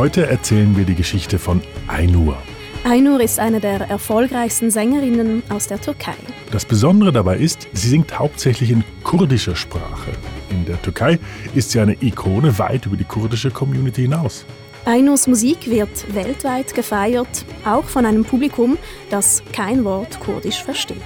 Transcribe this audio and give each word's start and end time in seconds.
Heute 0.00 0.26
erzählen 0.26 0.74
wir 0.78 0.84
die 0.84 0.94
Geschichte 0.94 1.38
von 1.38 1.60
Aynur. 1.86 2.38
Aynur 2.84 3.20
ist 3.20 3.38
eine 3.38 3.60
der 3.60 3.82
erfolgreichsten 3.82 4.70
Sängerinnen 4.70 5.42
aus 5.50 5.66
der 5.66 5.78
Türkei. 5.78 6.14
Das 6.50 6.64
Besondere 6.64 7.12
dabei 7.12 7.36
ist, 7.36 7.68
sie 7.74 7.90
singt 7.90 8.18
hauptsächlich 8.18 8.70
in 8.70 8.82
kurdischer 9.04 9.54
Sprache. 9.54 10.12
In 10.48 10.64
der 10.64 10.80
Türkei 10.80 11.18
ist 11.54 11.72
sie 11.72 11.80
eine 11.80 12.02
Ikone 12.02 12.58
weit 12.58 12.86
über 12.86 12.96
die 12.96 13.04
kurdische 13.04 13.50
Community 13.50 14.00
hinaus. 14.00 14.46
Aynurs 14.86 15.26
Musik 15.26 15.70
wird 15.70 16.14
weltweit 16.14 16.74
gefeiert, 16.74 17.44
auch 17.66 17.84
von 17.84 18.06
einem 18.06 18.24
Publikum, 18.24 18.78
das 19.10 19.42
kein 19.52 19.84
Wort 19.84 20.18
Kurdisch 20.20 20.62
versteht. 20.62 20.96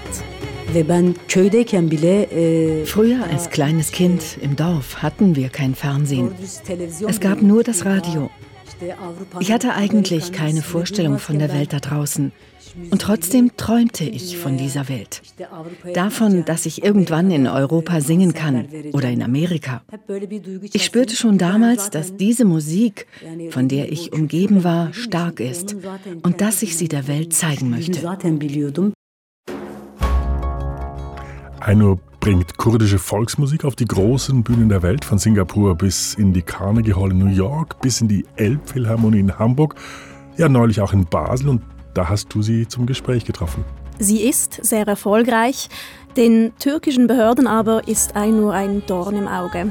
Früher 2.85 3.25
als 3.29 3.51
kleines 3.51 3.91
Kind 3.91 4.39
im 4.41 4.55
Dorf 4.55 5.03
hatten 5.03 5.35
wir 5.35 5.49
kein 5.49 5.75
Fernsehen. 5.75 6.31
Es 7.09 7.19
gab 7.19 7.43
nur 7.43 7.65
das 7.65 7.85
Radio. 7.85 8.31
Ich 9.41 9.53
hatte 9.53 9.75
eigentlich 9.75 10.33
keine 10.33 10.63
Vorstellung 10.63 11.19
von 11.19 11.39
der 11.39 11.53
Welt 11.53 11.73
da 11.73 11.79
draußen. 11.79 12.33
Und 12.91 13.01
trotzdem 13.01 13.57
träumte 13.57 14.05
ich 14.05 14.37
von 14.37 14.57
dieser 14.57 14.89
Welt. 14.89 15.23
Davon, 15.95 16.45
dass 16.45 16.67
ich 16.67 16.83
irgendwann 16.83 17.31
in 17.31 17.47
Europa 17.47 18.01
singen 18.01 18.35
kann 18.35 18.67
oder 18.93 19.11
in 19.11 19.23
Amerika. 19.23 19.83
Ich 20.73 20.85
spürte 20.85 21.15
schon 21.15 21.39
damals, 21.39 21.91
dass 21.91 22.17
diese 22.17 22.45
Musik, 22.45 23.07
von 23.51 23.69
der 23.69 23.93
ich 23.93 24.13
umgeben 24.13 24.65
war, 24.65 24.93
stark 24.93 25.41
ist 25.41 25.77
und 26.23 26.41
dass 26.41 26.63
ich 26.63 26.77
sie 26.77 26.89
der 26.89 27.07
Welt 27.07 27.33
zeigen 27.33 27.71
möchte. 27.71 28.01
Aynur 31.61 31.99
bringt 32.25 32.57
kurdische 32.57 32.99
Volksmusik 32.99 33.67
auf 33.67 33.77
die 33.77 33.85
großen 33.85 34.43
Bühnen 34.43 34.71
der 34.71 34.83
Welt, 34.83 35.05
von 35.05 35.19
Singapur 35.19 35.75
bis 35.75 36.15
in 36.15 36.33
die 36.33 36.41
Carnegie 36.41 36.95
Hall 36.95 37.11
in 37.11 37.19
New 37.19 37.27
York, 37.27 37.79
bis 37.83 38.01
in 38.01 38.09
die 38.09 38.25
Elbphilharmonie 38.37 39.21
in 39.21 39.39
Hamburg, 39.39 39.75
ja 40.39 40.49
neulich 40.49 40.81
auch 40.81 40.95
in 40.95 41.05
Basel 41.05 41.51
und 41.51 41.61
da 41.93 42.09
hast 42.09 42.33
du 42.33 42.41
sie 42.41 42.67
zum 42.67 42.87
Gespräch 42.87 43.27
getroffen. 43.27 43.63
Sie 43.99 44.23
ist 44.23 44.59
sehr 44.65 44.89
erfolgreich, 44.89 45.69
den 46.17 46.55
türkischen 46.59 47.09
Behörden 47.09 47.47
aber 47.47 47.89
ist 47.89 48.17
Aynur 48.17 48.55
ein 48.55 48.83
Dorn 48.87 49.17
im 49.17 49.29
Auge. 49.29 49.71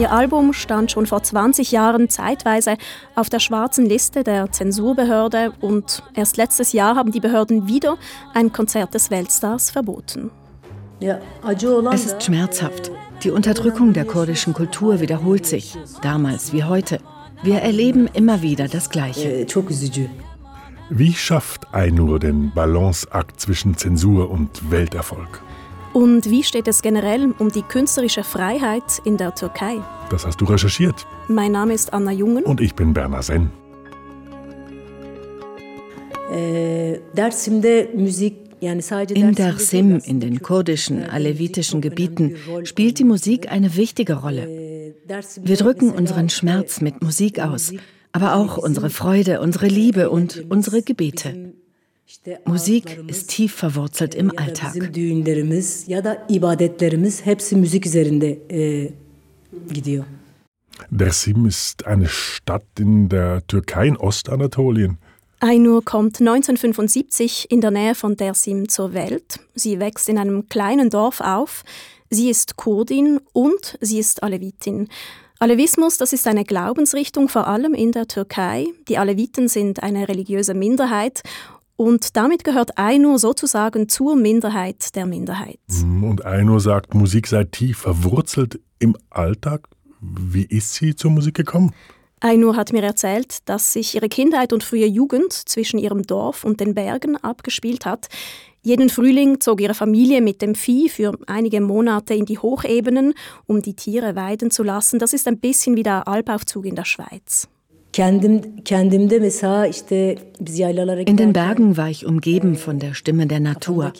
Ihr 0.00 0.12
Album 0.12 0.54
stand 0.54 0.90
schon 0.90 1.04
vor 1.04 1.22
20 1.22 1.72
Jahren 1.72 2.08
zeitweise 2.08 2.78
auf 3.16 3.28
der 3.28 3.38
schwarzen 3.38 3.84
Liste 3.84 4.24
der 4.24 4.50
Zensurbehörde 4.50 5.52
und 5.60 6.02
erst 6.14 6.38
letztes 6.38 6.72
Jahr 6.72 6.96
haben 6.96 7.12
die 7.12 7.20
Behörden 7.20 7.68
wieder 7.68 7.98
ein 8.32 8.50
Konzert 8.50 8.94
des 8.94 9.10
Weltstars 9.10 9.70
verboten. 9.70 10.30
Es 11.02 12.06
ist 12.06 12.22
schmerzhaft. 12.22 12.90
Die 13.22 13.30
Unterdrückung 13.30 13.92
der 13.92 14.06
kurdischen 14.06 14.54
Kultur 14.54 15.00
wiederholt 15.02 15.44
sich, 15.44 15.76
damals 16.00 16.54
wie 16.54 16.64
heute. 16.64 17.00
Wir 17.42 17.58
erleben 17.58 18.08
immer 18.14 18.40
wieder 18.40 18.68
das 18.68 18.88
Gleiche. 18.88 19.46
Wie 20.88 21.12
schafft 21.12 21.74
Aynur 21.74 22.18
den 22.18 22.52
Balanceakt 22.54 23.38
zwischen 23.38 23.76
Zensur 23.76 24.30
und 24.30 24.70
Welterfolg? 24.70 25.42
Und 25.92 26.30
wie 26.30 26.44
steht 26.44 26.68
es 26.68 26.82
generell 26.82 27.34
um 27.38 27.50
die 27.50 27.62
künstlerische 27.62 28.22
Freiheit 28.22 29.00
in 29.04 29.16
der 29.16 29.34
Türkei? 29.34 29.78
Das 30.08 30.24
hast 30.24 30.40
du 30.40 30.44
recherchiert. 30.44 31.06
Mein 31.28 31.50
Name 31.52 31.74
ist 31.74 31.92
Anna 31.92 32.12
Jungen. 32.12 32.44
Und 32.44 32.60
ich 32.60 32.74
bin 32.74 32.94
Berner 32.94 33.22
Senn. 33.22 33.50
In 36.30 37.00
Dersim, 39.34 40.00
in 40.04 40.20
den 40.20 40.42
kurdischen, 40.42 41.02
alevitischen 41.02 41.80
Gebieten, 41.80 42.36
spielt 42.62 43.00
die 43.00 43.04
Musik 43.04 43.50
eine 43.50 43.74
wichtige 43.74 44.14
Rolle. 44.14 44.94
Wir 45.42 45.56
drücken 45.56 45.90
unseren 45.90 46.28
Schmerz 46.28 46.80
mit 46.80 47.02
Musik 47.02 47.40
aus, 47.40 47.72
aber 48.12 48.36
auch 48.36 48.58
unsere 48.58 48.90
Freude, 48.90 49.40
unsere 49.40 49.66
Liebe 49.66 50.08
und 50.10 50.44
unsere 50.50 50.82
Gebete. 50.82 51.52
Musik 52.44 52.98
ist 53.06 53.30
tief 53.30 53.54
verwurzelt 53.54 54.14
im 54.14 54.36
Alltag. 54.36 54.74
Dersim 60.90 61.46
ist 61.46 61.86
eine 61.86 62.08
Stadt 62.08 62.64
in 62.78 63.08
der 63.08 63.46
Türkei 63.46 63.86
in 63.86 63.96
Ostanatolien. 63.96 64.98
Aynur 65.40 65.84
kommt 65.84 66.20
1975 66.20 67.50
in 67.50 67.60
der 67.60 67.70
Nähe 67.70 67.94
von 67.94 68.16
Dersim 68.16 68.68
zur 68.68 68.92
Welt. 68.92 69.40
Sie 69.54 69.78
wächst 69.78 70.08
in 70.08 70.18
einem 70.18 70.48
kleinen 70.48 70.90
Dorf 70.90 71.20
auf. 71.20 71.62
Sie 72.10 72.28
ist 72.28 72.56
Kurdin 72.56 73.20
und 73.32 73.78
sie 73.80 73.98
ist 73.98 74.22
Alevitin. 74.22 74.88
Alevismus, 75.38 75.96
das 75.96 76.12
ist 76.12 76.26
eine 76.26 76.44
Glaubensrichtung 76.44 77.30
vor 77.30 77.46
allem 77.46 77.72
in 77.72 77.92
der 77.92 78.06
Türkei. 78.06 78.66
Die 78.88 78.98
Aleviten 78.98 79.48
sind 79.48 79.82
eine 79.82 80.08
religiöse 80.08 80.52
Minderheit 80.52 81.22
und 81.80 82.14
damit 82.14 82.44
gehört 82.44 82.76
Ainur 82.76 83.18
sozusagen 83.18 83.88
zur 83.88 84.14
Minderheit 84.14 84.94
der 84.96 85.06
Minderheit. 85.06 85.60
Mhm, 85.82 86.04
und 86.04 86.26
Ainur 86.26 86.60
sagt, 86.60 86.92
Musik 86.92 87.26
sei 87.26 87.44
tief 87.44 87.78
verwurzelt 87.78 88.60
im 88.80 88.98
Alltag. 89.08 89.66
Wie 90.02 90.44
ist 90.44 90.74
sie 90.74 90.94
zur 90.94 91.10
Musik 91.10 91.36
gekommen? 91.36 91.72
Ainur 92.20 92.54
hat 92.56 92.74
mir 92.74 92.82
erzählt, 92.82 93.48
dass 93.48 93.72
sich 93.72 93.94
ihre 93.94 94.10
Kindheit 94.10 94.52
und 94.52 94.62
frühe 94.62 94.84
Jugend 94.84 95.32
zwischen 95.32 95.78
ihrem 95.78 96.02
Dorf 96.02 96.44
und 96.44 96.60
den 96.60 96.74
Bergen 96.74 97.16
abgespielt 97.16 97.86
hat. 97.86 98.08
Jeden 98.60 98.90
Frühling 98.90 99.40
zog 99.40 99.62
ihre 99.62 99.72
Familie 99.72 100.20
mit 100.20 100.42
dem 100.42 100.54
Vieh 100.54 100.90
für 100.90 101.16
einige 101.28 101.62
Monate 101.62 102.12
in 102.12 102.26
die 102.26 102.36
Hochebenen, 102.36 103.14
um 103.46 103.62
die 103.62 103.72
Tiere 103.72 104.16
weiden 104.16 104.50
zu 104.50 104.62
lassen. 104.62 104.98
Das 104.98 105.14
ist 105.14 105.26
ein 105.26 105.40
bisschen 105.40 105.76
wie 105.76 105.82
der 105.82 106.06
Alpaufzug 106.06 106.66
in 106.66 106.74
der 106.74 106.84
Schweiz. 106.84 107.48
In 107.96 108.20
den 111.16 111.32
Bergen 111.32 111.76
war 111.76 111.90
ich 111.90 112.06
umgeben 112.06 112.54
von 112.54 112.78
der 112.78 112.94
Stimme 112.94 113.26
der 113.26 113.40
Natur. 113.40 113.92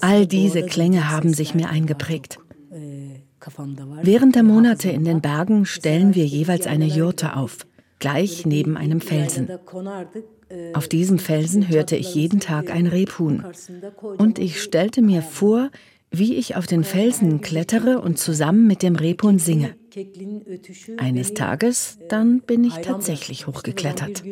All 0.00 0.26
diese 0.26 0.62
Klänge 0.62 1.10
haben 1.10 1.34
sich 1.34 1.54
mir 1.54 1.68
eingeprägt. 1.68 2.38
Während 4.02 4.36
der 4.36 4.44
Monate 4.44 4.90
in 4.90 5.04
den 5.04 5.20
Bergen 5.20 5.66
stellen 5.66 6.14
wir 6.14 6.24
jeweils 6.26 6.66
eine 6.66 6.86
Jurte 6.86 7.36
auf, 7.36 7.66
gleich 7.98 8.46
neben 8.46 8.76
einem 8.76 9.00
Felsen. 9.00 9.48
Auf 10.74 10.86
diesem 10.86 11.18
Felsen 11.18 11.68
hörte 11.68 11.96
ich 11.96 12.14
jeden 12.14 12.38
Tag 12.38 12.70
ein 12.70 12.86
Rebhuhn. 12.86 13.44
Und 14.18 14.38
ich 14.38 14.62
stellte 14.62 15.02
mir 15.02 15.22
vor, 15.22 15.70
wie 16.10 16.34
ich 16.34 16.56
auf 16.56 16.66
den 16.66 16.84
Felsen 16.84 17.40
klettere 17.40 18.00
und 18.00 18.18
zusammen 18.18 18.66
mit 18.66 18.82
dem 18.82 18.96
Rebhuhn 18.96 19.38
singe. 19.38 19.74
Eines 20.98 21.34
Tages, 21.34 21.98
dann 22.08 22.40
bin 22.40 22.64
ich 22.64 22.74
tatsächlich 22.78 23.46
hochgeklettert. 23.46 24.22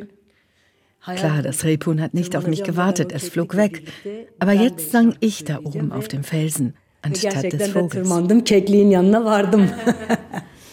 Klar, 1.02 1.42
das 1.42 1.64
Rebhuhn 1.64 2.00
hat 2.00 2.14
nicht 2.14 2.36
auf 2.36 2.46
mich 2.46 2.62
gewartet, 2.62 3.12
es 3.12 3.28
flog 3.28 3.56
weg. 3.56 3.82
Aber 4.38 4.52
jetzt 4.52 4.90
sang 4.90 5.14
ich 5.20 5.44
da 5.44 5.58
oben 5.58 5.92
auf 5.92 6.08
dem 6.08 6.24
Felsen, 6.24 6.74
anstatt 7.02 7.52
des 7.52 7.68
Vogels. 7.68 8.08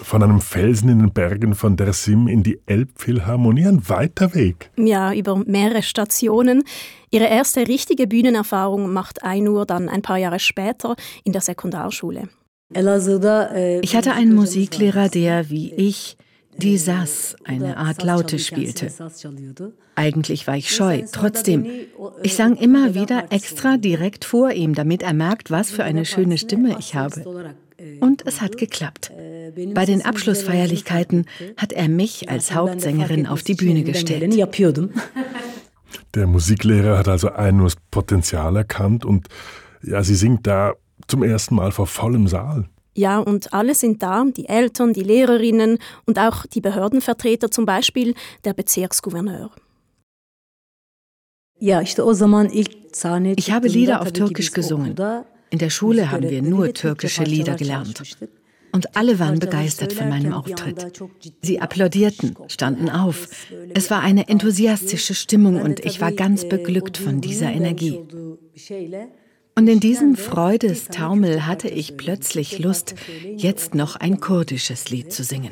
Von 0.02 0.24
einem 0.24 0.40
Felsen 0.40 0.90
in 0.90 1.00
den 1.00 1.12
Bergen 1.12 1.54
von 1.54 1.76
Dersim 1.76 2.28
in 2.30 2.42
die 2.42 2.62
Elbphilharmonie 2.66 3.66
ein 3.66 3.90
weiter 3.90 4.34
Weg. 4.36 4.70
Ja, 4.78 5.12
über 5.12 5.36
mehrere 5.36 5.84
Stationen. 5.84 6.64
Ihre 7.10 7.26
erste 7.26 7.68
richtige 7.68 8.08
Bühnenerfahrung 8.08 8.94
macht 8.94 9.24
Ainur 9.24 9.66
dann 9.66 9.90
ein 9.90 10.02
paar 10.02 10.18
Jahre 10.18 10.40
später 10.40 10.96
in 11.26 11.34
der 11.34 11.42
Sekundarschule. 11.42 12.30
Ich 12.70 13.96
hatte 13.96 14.14
einen 14.14 14.36
Musiklehrer, 14.36 15.10
der 15.10 15.50
wie 15.50 15.74
ich 15.74 16.18
die 16.58 16.78
Sass, 16.78 17.36
eine 17.44 17.78
Art 17.78 18.04
Laute 18.04 18.40
spielte. 18.40 18.92
Eigentlich 19.96 20.48
war 20.48 20.58
ich 20.58 20.76
scheu. 20.76 21.04
Trotzdem, 21.12 21.66
ich 22.24 22.36
sang 22.36 22.56
immer 22.56 22.94
wieder 22.96 23.32
extra 23.32 23.78
direkt 23.78 24.26
vor 24.26 24.52
ihm, 24.52 24.74
damit 24.74 25.04
er 25.04 25.14
merkt, 25.14 25.52
was 25.52 25.70
für 25.70 25.84
eine 25.84 26.06
schöne 26.06 26.38
Stimme 26.38 26.76
ich 26.80 26.96
habe. 26.96 27.56
Und 28.00 28.26
es 28.26 28.42
hat 28.42 28.58
geklappt. 28.58 29.12
Bei 29.74 29.86
den 29.86 30.04
Abschlussfeierlichkeiten 30.04 31.26
hat 31.58 31.74
er 31.74 31.88
mich 31.88 32.30
als 32.30 32.54
Hauptsängerin 32.54 33.28
auf 33.28 33.44
die 33.44 33.54
Bühne 33.54 33.84
gestellt. 33.84 34.34
Der 36.16 36.28
Musiklehrer 36.28 36.98
hat 36.98 37.08
also 37.08 37.30
Ainurs 37.30 37.76
Potenzial 37.92 38.56
erkannt 38.56 39.06
und 39.06 39.28
ja, 39.84 40.04
sie 40.04 40.16
singt 40.16 40.48
da 40.48 40.74
zum 41.08 41.24
ersten 41.24 41.56
Mal 41.56 41.72
vor 41.72 41.88
vollem 41.88 42.28
Saal. 42.28 42.70
Ja, 42.96 43.20
und 43.20 43.54
alle 43.54 43.76
sind 43.76 44.02
da, 44.02 44.26
die 44.26 44.50
Eltern, 44.50 44.92
die 44.92 45.04
Lehrerinnen 45.04 45.78
und 46.06 46.18
auch 46.18 46.48
die 46.48 46.62
Behördenvertreter, 46.62 47.52
zum 47.52 47.66
Beispiel 47.66 48.16
der 48.44 48.54
Bezirksgouverneur. 48.54 49.52
Ich 51.60 51.98
habe 53.52 53.68
Lieder 53.68 54.02
auf 54.02 54.12
Türkisch 54.12 54.52
gesungen. 54.52 54.96
In 55.50 55.60
der 55.60 55.70
Schule 55.70 56.12
haben 56.12 56.30
wir 56.30 56.42
nur 56.42 56.74
türkische 56.74 57.24
Lieder 57.24 57.56
gelernt. 57.56 58.18
Und 58.72 58.96
alle 58.98 59.18
waren 59.20 59.40
begeistert 59.40 59.94
von 59.94 60.10
meinem 60.10 60.34
Auftritt. 60.34 61.02
Sie 61.42 61.62
applaudierten, 61.62 62.36
standen 62.48 62.90
auf. 62.90 63.30
Es 63.74 63.90
war 63.90 64.02
eine 64.02 64.28
enthusiastische 64.28 65.16
Stimmung 65.16 65.62
und 65.62 65.86
ich 65.86 66.02
war 66.02 66.12
ganz 66.12 66.50
beglückt 66.50 66.98
von 66.98 67.22
dieser 67.22 67.52
Energie. 67.52 68.02
Und 69.58 69.68
in 69.68 69.80
diesem 69.80 70.16
Freudestaumel 70.16 71.48
hatte 71.48 71.68
ich 71.68 71.98
plötzlich 71.98 72.60
Lust, 72.60 72.94
jetzt 73.36 73.74
noch 73.74 73.96
ein 73.96 74.20
kurdisches 74.20 74.92
Lied 74.92 75.12
zu 75.12 75.24
singen. 75.24 75.50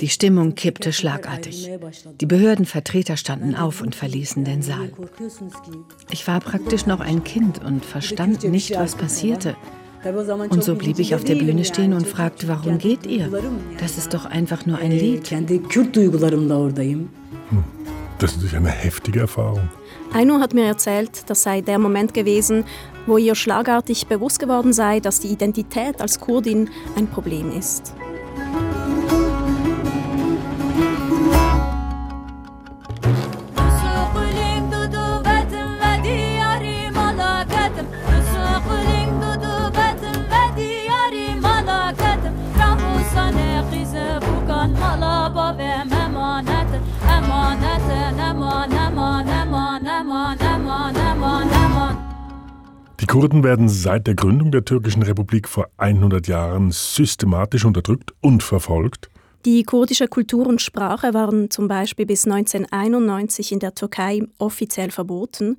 Die 0.00 0.08
Stimmung 0.08 0.56
kippte 0.56 0.92
schlagartig. 0.92 1.70
Die 2.20 2.26
Behördenvertreter 2.26 3.16
standen 3.16 3.54
auf 3.54 3.80
und 3.80 3.94
verließen 3.94 4.42
den 4.42 4.62
Saal. 4.62 4.90
Ich 6.10 6.26
war 6.26 6.40
praktisch 6.40 6.86
noch 6.86 6.98
ein 6.98 7.22
Kind 7.22 7.64
und 7.64 7.84
verstand 7.84 8.42
nicht, 8.42 8.74
was 8.74 8.96
passierte. 8.96 9.54
Und 10.48 10.64
so 10.64 10.74
blieb 10.74 10.98
ich 10.98 11.14
auf 11.14 11.22
der 11.22 11.36
Bühne 11.36 11.64
stehen 11.64 11.92
und 11.92 12.08
fragte, 12.08 12.48
warum 12.48 12.78
geht 12.78 13.06
ihr? 13.06 13.30
Das 13.78 13.96
ist 13.96 14.12
doch 14.12 14.24
einfach 14.24 14.66
nur 14.66 14.78
ein 14.78 14.90
Lied. 14.90 15.30
Hm. 15.30 15.46
Das 18.20 18.32
ist 18.32 18.36
natürlich 18.36 18.56
eine 18.56 18.68
heftige 18.68 19.20
Erfahrung. 19.20 19.70
Ainur 20.12 20.40
hat 20.40 20.52
mir 20.52 20.66
erzählt, 20.66 21.24
das 21.30 21.42
sei 21.42 21.62
der 21.62 21.78
Moment 21.78 22.12
gewesen, 22.12 22.64
wo 23.06 23.16
ihr 23.16 23.34
schlagartig 23.34 24.08
bewusst 24.08 24.38
geworden 24.38 24.74
sei, 24.74 25.00
dass 25.00 25.20
die 25.20 25.28
Identität 25.28 26.02
als 26.02 26.20
Kurdin 26.20 26.68
ein 26.96 27.06
Problem 27.06 27.50
ist. 27.56 27.94
Kurden 53.10 53.42
werden 53.42 53.68
seit 53.68 54.06
der 54.06 54.14
Gründung 54.14 54.52
der 54.52 54.64
türkischen 54.64 55.02
Republik 55.02 55.48
vor 55.48 55.66
100 55.78 56.28
Jahren 56.28 56.70
systematisch 56.70 57.64
unterdrückt 57.64 58.14
und 58.20 58.44
verfolgt. 58.44 59.10
Die 59.44 59.64
kurdische 59.64 60.06
Kultur 60.06 60.46
und 60.46 60.62
Sprache 60.62 61.12
waren 61.12 61.50
zum 61.50 61.66
Beispiel 61.66 62.06
bis 62.06 62.24
1991 62.24 63.50
in 63.50 63.58
der 63.58 63.74
Türkei 63.74 64.20
offiziell 64.38 64.92
verboten 64.92 65.56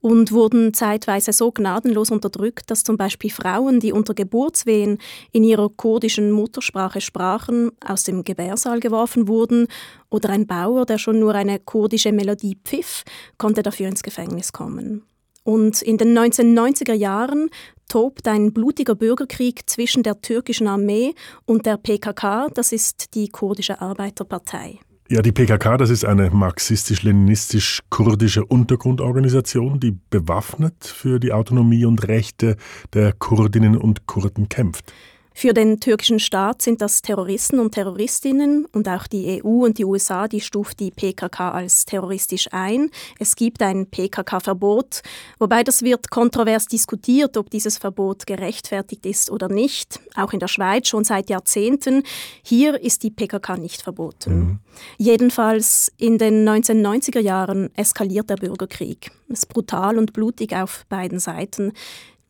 und 0.00 0.32
wurden 0.32 0.72
zeitweise 0.72 1.34
so 1.34 1.52
gnadenlos 1.52 2.10
unterdrückt, 2.10 2.70
dass 2.70 2.82
zum 2.82 2.96
Beispiel 2.96 3.30
Frauen, 3.30 3.78
die 3.78 3.92
unter 3.92 4.14
Geburtswehen 4.14 4.96
in 5.32 5.44
ihrer 5.44 5.68
kurdischen 5.68 6.30
Muttersprache 6.30 7.02
sprachen, 7.02 7.72
aus 7.86 8.04
dem 8.04 8.24
Gebärsaal 8.24 8.80
geworfen 8.80 9.28
wurden 9.28 9.66
oder 10.08 10.30
ein 10.30 10.46
Bauer, 10.46 10.86
der 10.86 10.96
schon 10.96 11.18
nur 11.18 11.34
eine 11.34 11.58
kurdische 11.58 12.12
Melodie 12.12 12.56
pfiff, 12.64 13.04
konnte 13.36 13.62
dafür 13.62 13.88
ins 13.88 14.02
Gefängnis 14.02 14.50
kommen. 14.50 15.02
Und 15.46 15.80
in 15.80 15.96
den 15.96 16.18
1990er 16.18 16.92
Jahren 16.92 17.48
tobt 17.88 18.26
ein 18.26 18.52
blutiger 18.52 18.96
Bürgerkrieg 18.96 19.70
zwischen 19.70 20.02
der 20.02 20.20
türkischen 20.20 20.66
Armee 20.66 21.14
und 21.44 21.66
der 21.66 21.76
PKK, 21.76 22.48
das 22.52 22.72
ist 22.72 23.14
die 23.14 23.28
kurdische 23.28 23.80
Arbeiterpartei. 23.80 24.80
Ja, 25.08 25.22
die 25.22 25.30
PKK, 25.30 25.76
das 25.76 25.90
ist 25.90 26.04
eine 26.04 26.30
marxistisch-leninistisch-kurdische 26.30 28.44
Untergrundorganisation, 28.44 29.78
die 29.78 29.96
bewaffnet 30.10 30.84
für 30.84 31.20
die 31.20 31.32
Autonomie 31.32 31.84
und 31.84 32.08
Rechte 32.08 32.56
der 32.92 33.12
Kurdinnen 33.12 33.76
und 33.76 34.08
Kurden 34.08 34.48
kämpft. 34.48 34.92
Für 35.38 35.52
den 35.52 35.80
türkischen 35.80 36.18
Staat 36.18 36.62
sind 36.62 36.80
das 36.80 37.02
Terroristen 37.02 37.60
und 37.60 37.72
Terroristinnen 37.72 38.64
und 38.72 38.88
auch 38.88 39.06
die 39.06 39.42
EU 39.44 39.66
und 39.66 39.76
die 39.76 39.84
USA, 39.84 40.28
die 40.28 40.40
stuft 40.40 40.80
die 40.80 40.90
PKK 40.90 41.50
als 41.50 41.84
terroristisch 41.84 42.48
ein. 42.52 42.90
Es 43.18 43.36
gibt 43.36 43.60
ein 43.60 43.84
PKK-Verbot, 43.84 45.02
wobei 45.38 45.62
das 45.62 45.82
wird 45.82 46.08
kontrovers 46.08 46.68
diskutiert, 46.68 47.36
ob 47.36 47.50
dieses 47.50 47.76
Verbot 47.76 48.26
gerechtfertigt 48.26 49.04
ist 49.04 49.30
oder 49.30 49.50
nicht. 49.50 50.00
Auch 50.14 50.32
in 50.32 50.40
der 50.40 50.48
Schweiz 50.48 50.88
schon 50.88 51.04
seit 51.04 51.28
Jahrzehnten. 51.28 52.02
Hier 52.42 52.80
ist 52.80 53.02
die 53.02 53.10
PKK 53.10 53.58
nicht 53.58 53.82
verboten. 53.82 54.38
Mhm. 54.38 54.58
Jedenfalls 54.96 55.92
in 55.98 56.16
den 56.16 56.48
1990er 56.48 57.20
Jahren 57.20 57.68
eskaliert 57.76 58.30
der 58.30 58.36
Bürgerkrieg. 58.36 59.10
Es 59.28 59.40
ist 59.40 59.50
brutal 59.50 59.98
und 59.98 60.14
blutig 60.14 60.56
auf 60.56 60.86
beiden 60.88 61.18
Seiten. 61.18 61.74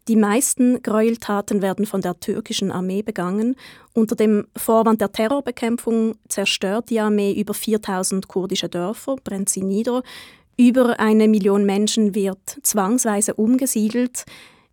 Die 0.08 0.16
meisten 0.16 0.82
Gräueltaten 0.82 1.62
werden 1.62 1.84
von 1.84 2.00
der 2.00 2.20
türkischen 2.20 2.70
Armee 2.70 3.02
begangen. 3.02 3.56
Unter 3.92 4.14
dem 4.14 4.46
Vorwand 4.56 5.00
der 5.00 5.10
Terrorbekämpfung 5.10 6.14
zerstört 6.28 6.90
die 6.90 7.00
Armee 7.00 7.32
über 7.32 7.54
4000 7.54 8.28
kurdische 8.28 8.68
Dörfer, 8.68 9.16
brennt 9.24 9.48
sie 9.48 9.62
nieder. 9.62 10.04
Über 10.56 11.00
eine 11.00 11.26
Million 11.26 11.66
Menschen 11.66 12.14
wird 12.14 12.38
zwangsweise 12.62 13.34
umgesiedelt. 13.34 14.24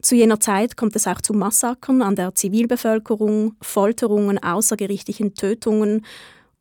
Zu 0.03 0.15
jener 0.15 0.39
Zeit 0.39 0.77
kommt 0.77 0.95
es 0.95 1.07
auch 1.07 1.19
zu 1.19 1.33
Massakern 1.33 2.03
an 2.03 2.15
der 2.15 2.35
Zivilbevölkerung, 2.35 3.55
Folterungen, 3.59 4.37
außergerichtlichen 4.37 5.33
Tötungen 5.33 6.05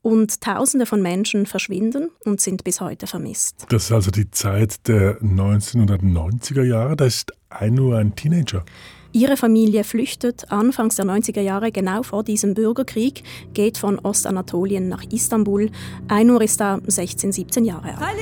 und 0.03 0.41
Tausende 0.41 0.87
von 0.87 1.01
Menschen 1.01 1.47
verschwinden 1.47 2.11
und 2.25 2.41
sind 2.41 2.65
bis 2.65 2.81
heute 2.81 3.07
vermisst. 3.07 3.67
Das 3.69 3.85
ist 3.85 3.93
also 3.93 4.11
die 4.11 4.31
Zeit 4.31 4.87
der 4.89 5.21
1990er 5.21 6.65
Jahre. 6.65 6.97
Da 6.97 7.07
ist 7.07 7.33
Ainur 7.49 7.99
ein 7.99 8.15
Teenager. 8.15 8.65
Ihre 9.13 9.37
Familie 9.37 9.85
flüchtet 9.85 10.51
anfangs 10.51 10.97
der 10.97 11.05
90er 11.05 11.43
Jahre 11.43 11.71
genau 11.71 12.03
vor 12.03 12.25
diesem 12.25 12.55
Bürgerkrieg, 12.55 13.23
geht 13.53 13.77
von 13.77 13.99
Ostanatolien 13.99 14.89
nach 14.89 15.05
Istanbul. 15.05 15.71
Ainur 16.09 16.41
ist 16.41 16.61
da 16.61 16.79
16, 16.87 17.31
17 17.31 17.65
Jahre 17.67 17.99
alt. 17.99 18.17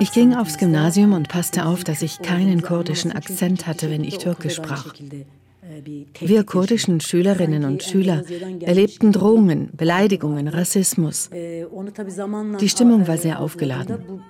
Ich 0.00 0.12
ging 0.12 0.34
aufs 0.34 0.58
Gymnasium 0.58 1.12
und 1.12 1.28
passte 1.28 1.66
auf, 1.66 1.84
dass 1.84 2.02
ich 2.02 2.22
keinen 2.22 2.62
kurdischen 2.62 3.12
Akzent 3.12 3.66
hatte, 3.66 3.90
wenn 3.90 4.04
ich 4.04 4.18
Türkisch 4.18 4.56
sprach. 4.56 4.94
Wir 6.20 6.44
kurdischen 6.44 7.00
Schülerinnen 7.00 7.64
und 7.64 7.82
Schüler 7.82 8.22
erlebten 8.60 9.12
Drohungen, 9.12 9.70
Beleidigungen, 9.76 10.48
Rassismus. 10.48 11.30
Die 11.32 12.68
Stimmung 12.68 13.08
war 13.08 13.18
sehr 13.18 13.40
aufgeladen. 13.40 14.22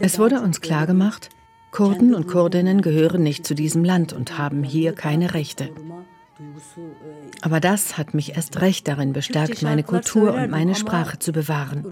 Es 0.00 0.18
wurde 0.18 0.40
uns 0.40 0.60
klargemacht, 0.60 1.30
Kurden 1.70 2.14
und 2.14 2.26
Kurdinnen 2.26 2.80
gehören 2.80 3.22
nicht 3.22 3.46
zu 3.46 3.54
diesem 3.54 3.84
Land 3.84 4.12
und 4.12 4.38
haben 4.38 4.62
hier 4.62 4.92
keine 4.92 5.34
Rechte. 5.34 5.70
Aber 7.40 7.60
das 7.60 7.98
hat 7.98 8.14
mich 8.14 8.36
erst 8.36 8.60
recht 8.60 8.86
darin 8.86 9.12
bestärkt, 9.12 9.62
meine 9.62 9.82
Kultur 9.82 10.34
und 10.34 10.50
meine 10.50 10.74
Sprache 10.74 11.18
zu 11.18 11.32
bewahren. 11.32 11.84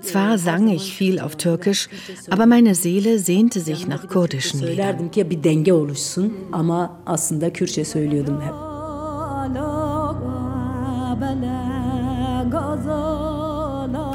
Zwar 0.00 0.38
sang 0.38 0.68
ich 0.68 0.94
viel 0.94 1.20
auf 1.20 1.36
Türkisch, 1.36 1.88
aber 2.30 2.46
meine 2.46 2.74
Seele 2.74 3.18
sehnte 3.18 3.60
sich 3.60 3.86
nach 3.86 4.08
kurdischen 4.08 4.60
Liedern. 4.60 5.10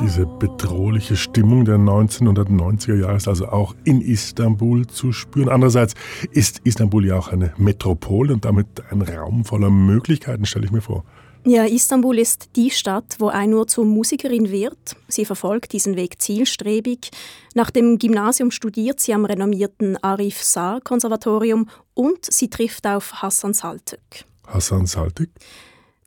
Diese 0.03 0.25
bedrohliche 0.25 1.15
Stimmung 1.15 1.63
der 1.63 1.77
1990er 1.77 2.95
Jahre 2.95 3.15
ist 3.15 3.29
also 3.29 3.47
auch 3.47 3.73
in 3.85 4.01
Istanbul 4.01 4.85
zu 4.85 5.13
spüren. 5.13 5.47
Andererseits 5.47 5.93
ist 6.29 6.59
Istanbul 6.65 7.05
ja 7.05 7.17
auch 7.17 7.29
eine 7.29 7.53
Metropole 7.55 8.33
und 8.33 8.43
damit 8.43 8.67
ein 8.91 9.01
Raum 9.01 9.45
voller 9.45 9.69
Möglichkeiten, 9.69 10.45
stelle 10.45 10.65
ich 10.65 10.73
mir 10.73 10.81
vor. 10.81 11.05
Ja, 11.45 11.63
Istanbul 11.63 12.19
ist 12.19 12.49
die 12.57 12.69
Stadt, 12.69 13.15
wo 13.19 13.29
Ainur 13.29 13.67
zur 13.67 13.85
Musikerin 13.85 14.51
wird. 14.51 14.97
Sie 15.07 15.23
verfolgt 15.23 15.71
diesen 15.71 15.95
Weg 15.95 16.21
zielstrebig. 16.21 17.11
Nach 17.55 17.71
dem 17.71 17.97
Gymnasium 17.97 18.51
studiert 18.51 18.99
sie 18.99 19.13
am 19.13 19.23
renommierten 19.23 19.95
Arif 20.03 20.43
Sar 20.43 20.81
Konservatorium 20.81 21.69
und 21.93 22.25
sie 22.25 22.49
trifft 22.49 22.85
auf 22.85 23.21
Hassan 23.21 23.53
Saltık. 23.53 24.25
Hassan 24.47 24.85
Saltık? 24.85 25.29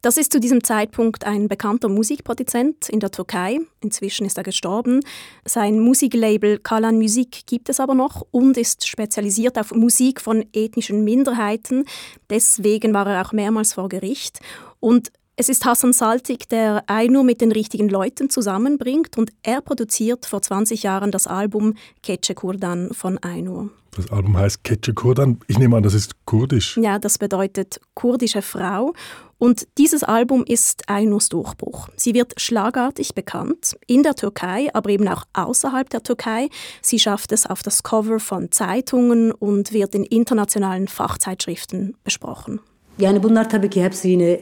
Das 0.06 0.16
ist 0.16 0.30
zu 0.30 0.38
diesem 0.38 0.62
Zeitpunkt 0.62 1.24
ein 1.24 1.48
bekannter 1.48 1.88
Musikproduzent 1.88 2.88
in 2.88 3.00
der 3.00 3.10
Türkei. 3.10 3.58
Inzwischen 3.80 4.24
ist 4.24 4.38
er 4.38 4.44
gestorben. 4.44 5.00
Sein 5.44 5.80
Musiklabel 5.80 6.60
Kalan 6.60 6.94
Musik 6.94 7.44
gibt 7.46 7.68
es 7.68 7.80
aber 7.80 7.96
noch 7.96 8.24
und 8.30 8.56
ist 8.56 8.86
spezialisiert 8.86 9.58
auf 9.58 9.74
Musik 9.74 10.20
von 10.20 10.46
ethnischen 10.52 11.02
Minderheiten. 11.02 11.86
Deswegen 12.30 12.94
war 12.94 13.08
er 13.08 13.26
auch 13.26 13.32
mehrmals 13.32 13.72
vor 13.72 13.88
Gericht. 13.88 14.38
Und 14.78 15.10
es 15.36 15.50
ist 15.50 15.66
Hassan 15.66 15.92
Saltik, 15.92 16.48
der 16.48 16.82
Ainur 16.86 17.22
mit 17.22 17.42
den 17.42 17.52
richtigen 17.52 17.90
Leuten 17.90 18.30
zusammenbringt 18.30 19.18
und 19.18 19.30
er 19.42 19.60
produziert 19.60 20.24
vor 20.24 20.40
20 20.40 20.82
Jahren 20.82 21.10
das 21.10 21.26
Album 21.26 21.74
Keçe 22.02 22.34
Kurdan 22.34 22.88
von 22.92 23.18
Ainur. 23.22 23.68
Das 23.94 24.10
Album 24.10 24.36
heißt 24.36 24.64
Keçe 24.64 24.94
Kurdan. 24.94 25.38
Ich 25.46 25.58
nehme 25.58 25.76
an, 25.76 25.82
das 25.82 25.92
ist 25.92 26.14
kurdisch. 26.24 26.78
Ja, 26.78 26.98
das 26.98 27.18
bedeutet 27.18 27.80
kurdische 27.94 28.40
Frau. 28.40 28.94
Und 29.38 29.68
dieses 29.76 30.02
Album 30.02 30.42
ist 30.46 30.88
Ainurs 30.88 31.28
Durchbruch. 31.28 31.88
Sie 31.96 32.14
wird 32.14 32.40
schlagartig 32.40 33.14
bekannt, 33.14 33.76
in 33.86 34.02
der 34.02 34.14
Türkei, 34.14 34.70
aber 34.72 34.88
eben 34.88 35.06
auch 35.06 35.24
außerhalb 35.34 35.90
der 35.90 36.02
Türkei. 36.02 36.48
Sie 36.80 36.98
schafft 36.98 37.32
es 37.32 37.44
auf 37.44 37.62
das 37.62 37.82
Cover 37.82 38.20
von 38.20 38.50
Zeitungen 38.50 39.32
und 39.32 39.74
wird 39.74 39.94
in 39.94 40.04
internationalen 40.04 40.88
Fachzeitschriften 40.88 41.94
besprochen. 42.04 42.60
Yani 42.98 43.20
bunlar 43.20 43.48
tabii 43.48 43.68
ki 43.68 43.80
hepsi 43.80 44.08
yine 44.08 44.38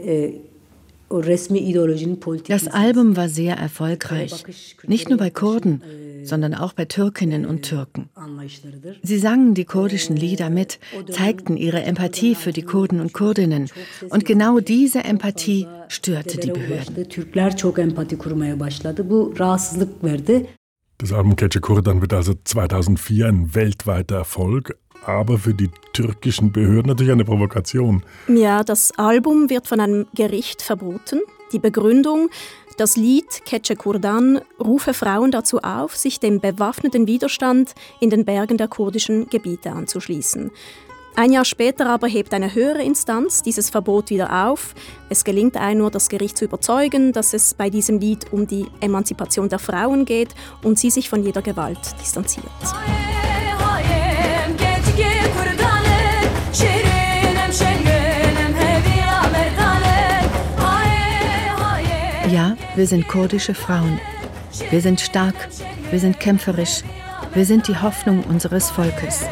Das 2.49 2.69
Album 2.69 3.17
war 3.17 3.29
sehr 3.29 3.57
erfolgreich, 3.57 4.45
nicht 4.87 5.09
nur 5.09 5.19
bei 5.19 5.31
Kurden, 5.31 5.83
sondern 6.25 6.55
auch 6.55 6.73
bei 6.73 6.85
Türkinnen 6.87 7.47
und 7.47 7.63
Türken. 7.63 8.09
Sie 9.03 9.19
sangen 9.19 9.55
die 9.55 9.65
kurdischen 9.65 10.17
Lieder 10.17 10.51
mit, 10.51 10.79
zeigten 11.11 11.57
ihre 11.57 11.83
Empathie 11.83 12.35
für 12.35 12.53
die 12.53 12.63
Kurden 12.63 13.01
und 13.01 13.13
Kurdinnen. 13.13 13.71
Und 14.11 14.25
genau 14.25 14.61
diese 14.61 15.05
Empathie 15.05 15.67
störte 15.89 16.39
die 16.39 16.51
Behörden. 16.51 17.07
Das 20.99 21.13
Album 21.13 21.35
Keçe 21.37 21.61
Kurdan 21.61 22.01
wird 22.01 22.13
also 22.13 22.35
2004 22.45 23.27
ein 23.27 23.55
weltweiter 23.55 24.17
Erfolg, 24.17 24.79
aber 25.07 25.39
für 25.39 25.55
die 25.55 25.71
türkischen 25.93 26.53
Behörden 26.53 26.89
natürlich 26.89 27.13
eine 27.13 27.25
Provokation. 27.25 28.03
Ja, 28.29 28.63
das 28.65 28.93
Album 28.99 29.51
wird 29.51 29.67
von 29.67 29.81
einem 29.81 30.07
Gericht 30.15 30.63
verboten. 30.63 31.21
Die 31.53 31.59
Begründung, 31.59 32.31
das 32.77 32.97
Lied 32.97 33.45
Keçe 33.45 33.77
Kurdan 33.77 34.41
rufe 34.59 34.95
Frauen 34.95 35.31
dazu 35.31 35.61
auf, 35.61 35.97
sich 35.97 36.19
dem 36.19 36.41
bewaffneten 36.41 37.07
Widerstand 37.07 37.75
in 38.01 38.11
den 38.11 38.25
Bergen 38.25 38.57
der 38.57 38.69
kurdischen 38.69 39.29
Gebiete 39.29 39.71
anzuschließen. 39.71 40.51
Ein 41.17 41.33
Jahr 41.33 41.45
später 41.45 41.89
aber 41.89 42.09
hebt 42.09 42.35
eine 42.35 42.53
höhere 42.53 42.83
Instanz 42.83 43.43
dieses 43.43 43.71
Verbot 43.71 44.11
wieder 44.11 44.49
auf. 44.49 44.75
Es 45.09 45.23
gelingt 45.23 45.57
Einur, 45.57 45.93
das 45.93 46.09
Gericht 46.09 46.37
zu 46.37 46.45
überzeugen, 46.45 47.13
dass 47.13 47.35
es 47.35 47.55
bei 47.55 47.71
diesem 47.71 48.01
Lied 48.01 48.33
um 48.33 48.49
die 48.49 48.67
Emanzipation 48.81 49.49
der 49.49 49.61
Frauen 49.61 50.07
geht 50.07 50.35
und 50.65 50.77
sie 50.77 50.91
sich 50.91 51.09
von 51.09 51.23
jeder 51.23 51.43
Gewalt 51.43 51.79
distanziert. 52.01 52.51
Wir 62.77 62.87
sind 62.87 63.07
kurdische 63.09 63.55
Frauen. 63.55 64.01
Wir 64.71 64.81
sind 64.81 65.01
stark, 65.01 65.35
wir 65.91 65.99
sind 65.99 66.19
kämpferisch, 66.21 66.83
wir 67.35 67.45
sind 67.45 67.69
die 67.69 67.77
Hoffnung 67.77 68.23
unseres 68.25 68.71
Volkes. 68.71 69.27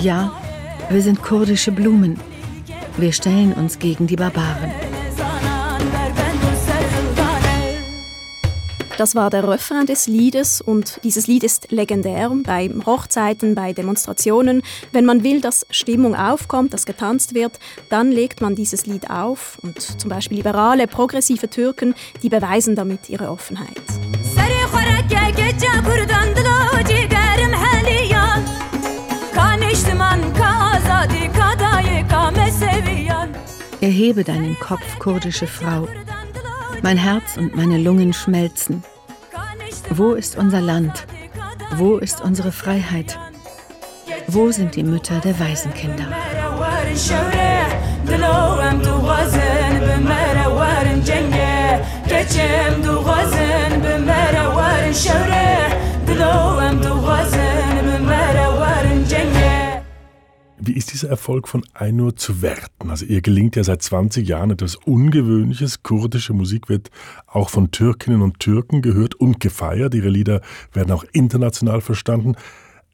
Ja, 0.00 0.32
wir 0.90 1.02
sind 1.02 1.22
kurdische 1.22 1.72
Blumen. 1.72 2.20
Wir 2.98 3.12
stellen 3.12 3.54
uns 3.54 3.78
gegen 3.78 4.06
die 4.06 4.16
Barbaren. 4.16 4.83
Das 8.96 9.16
war 9.16 9.28
der 9.28 9.48
Refrain 9.48 9.86
des 9.86 10.06
Liedes 10.06 10.60
und 10.60 11.00
dieses 11.02 11.26
Lied 11.26 11.42
ist 11.42 11.72
legendär 11.72 12.30
bei 12.44 12.70
Hochzeiten, 12.86 13.56
bei 13.56 13.72
Demonstrationen. 13.72 14.62
Wenn 14.92 15.04
man 15.04 15.24
will, 15.24 15.40
dass 15.40 15.66
Stimmung 15.70 16.14
aufkommt, 16.14 16.72
dass 16.72 16.86
getanzt 16.86 17.34
wird, 17.34 17.58
dann 17.88 18.12
legt 18.12 18.40
man 18.40 18.54
dieses 18.54 18.86
Lied 18.86 19.10
auf 19.10 19.58
und 19.62 19.80
zum 20.00 20.10
Beispiel 20.10 20.38
liberale, 20.38 20.86
progressive 20.86 21.50
Türken, 21.50 21.94
die 22.22 22.28
beweisen 22.28 22.76
damit 22.76 23.08
ihre 23.08 23.30
Offenheit. 23.30 23.82
Erhebe 33.80 34.22
deinen 34.22 34.58
Kopf, 34.60 34.98
kurdische 35.00 35.48
Frau. 35.48 35.88
Mein 36.84 36.98
Herz 36.98 37.38
und 37.38 37.56
meine 37.56 37.78
Lungen 37.78 38.12
schmelzen. 38.12 38.84
Wo 39.88 40.12
ist 40.12 40.36
unser 40.36 40.60
Land? 40.60 41.06
Wo 41.76 41.96
ist 41.96 42.20
unsere 42.20 42.52
Freiheit? 42.52 43.18
Wo 44.26 44.50
sind 44.50 44.76
die 44.76 44.82
Mütter 44.82 45.18
der 45.20 45.40
Waisenkinder? 45.40 46.04
Wie 60.66 60.72
ist 60.72 60.92
dieser 60.92 61.10
Erfolg 61.10 61.46
von 61.46 61.62
Einur 61.74 62.16
zu 62.16 62.40
werten? 62.40 62.88
Also 62.88 63.04
ihr 63.04 63.20
gelingt 63.20 63.54
ja 63.56 63.64
seit 63.64 63.82
20 63.82 64.26
Jahren 64.26 64.50
etwas 64.50 64.76
Ungewöhnliches. 64.76 65.82
Kurdische 65.82 66.32
Musik 66.32 66.70
wird 66.70 66.90
auch 67.26 67.50
von 67.50 67.70
Türkinnen 67.70 68.22
und 68.22 68.40
Türken 68.40 68.80
gehört 68.80 69.14
und 69.14 69.40
gefeiert. 69.40 69.94
Ihre 69.94 70.08
Lieder 70.08 70.40
werden 70.72 70.92
auch 70.92 71.04
international 71.12 71.82
verstanden. 71.82 72.36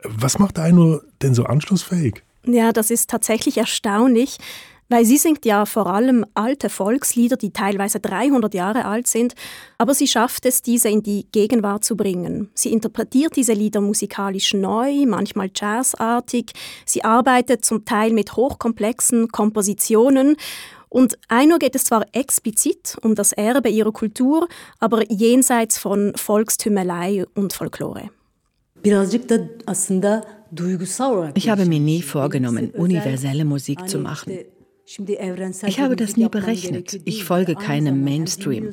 Was 0.02 0.40
macht 0.40 0.58
Einur 0.58 1.04
denn 1.22 1.34
so 1.34 1.44
anschlussfähig? 1.44 2.24
Ja, 2.44 2.72
das 2.72 2.90
ist 2.90 3.08
tatsächlich 3.08 3.58
erstaunlich. 3.58 4.38
Weil 4.90 5.04
sie 5.04 5.18
singt 5.18 5.44
ja 5.44 5.66
vor 5.66 5.86
allem 5.86 6.26
alte 6.34 6.68
Volkslieder, 6.68 7.36
die 7.36 7.52
teilweise 7.52 8.00
300 8.00 8.52
Jahre 8.54 8.84
alt 8.86 9.06
sind, 9.06 9.34
aber 9.78 9.94
sie 9.94 10.08
schafft 10.08 10.44
es, 10.46 10.62
diese 10.62 10.88
in 10.88 11.04
die 11.04 11.26
Gegenwart 11.30 11.84
zu 11.84 11.96
bringen. 11.96 12.50
Sie 12.54 12.72
interpretiert 12.72 13.36
diese 13.36 13.52
Lieder 13.52 13.80
musikalisch 13.80 14.52
neu, 14.52 15.06
manchmal 15.06 15.48
jazzartig. 15.54 16.52
Sie 16.84 17.04
arbeitet 17.04 17.64
zum 17.64 17.84
Teil 17.84 18.12
mit 18.12 18.34
hochkomplexen 18.34 19.28
Kompositionen. 19.28 20.36
Und 20.88 21.16
Einur 21.28 21.60
geht 21.60 21.76
es 21.76 21.84
zwar 21.84 22.04
explizit 22.10 22.96
um 23.02 23.14
das 23.14 23.32
Erbe 23.32 23.68
ihrer 23.68 23.92
Kultur, 23.92 24.48
aber 24.80 25.08
jenseits 25.08 25.78
von 25.78 26.12
Volkstümelei 26.16 27.26
und 27.36 27.52
Folklore. 27.52 28.10
Ich 31.36 31.48
habe 31.48 31.66
mir 31.66 31.78
nie 31.78 32.02
vorgenommen, 32.02 32.70
universelle 32.70 33.44
Musik 33.44 33.88
zu 33.88 34.00
machen. 34.00 34.32
Ich 35.66 35.80
habe 35.80 35.94
das 35.94 36.16
nie 36.16 36.28
berechnet. 36.28 37.00
Ich 37.04 37.24
folge 37.24 37.54
keinem 37.54 38.02
Mainstream. 38.02 38.70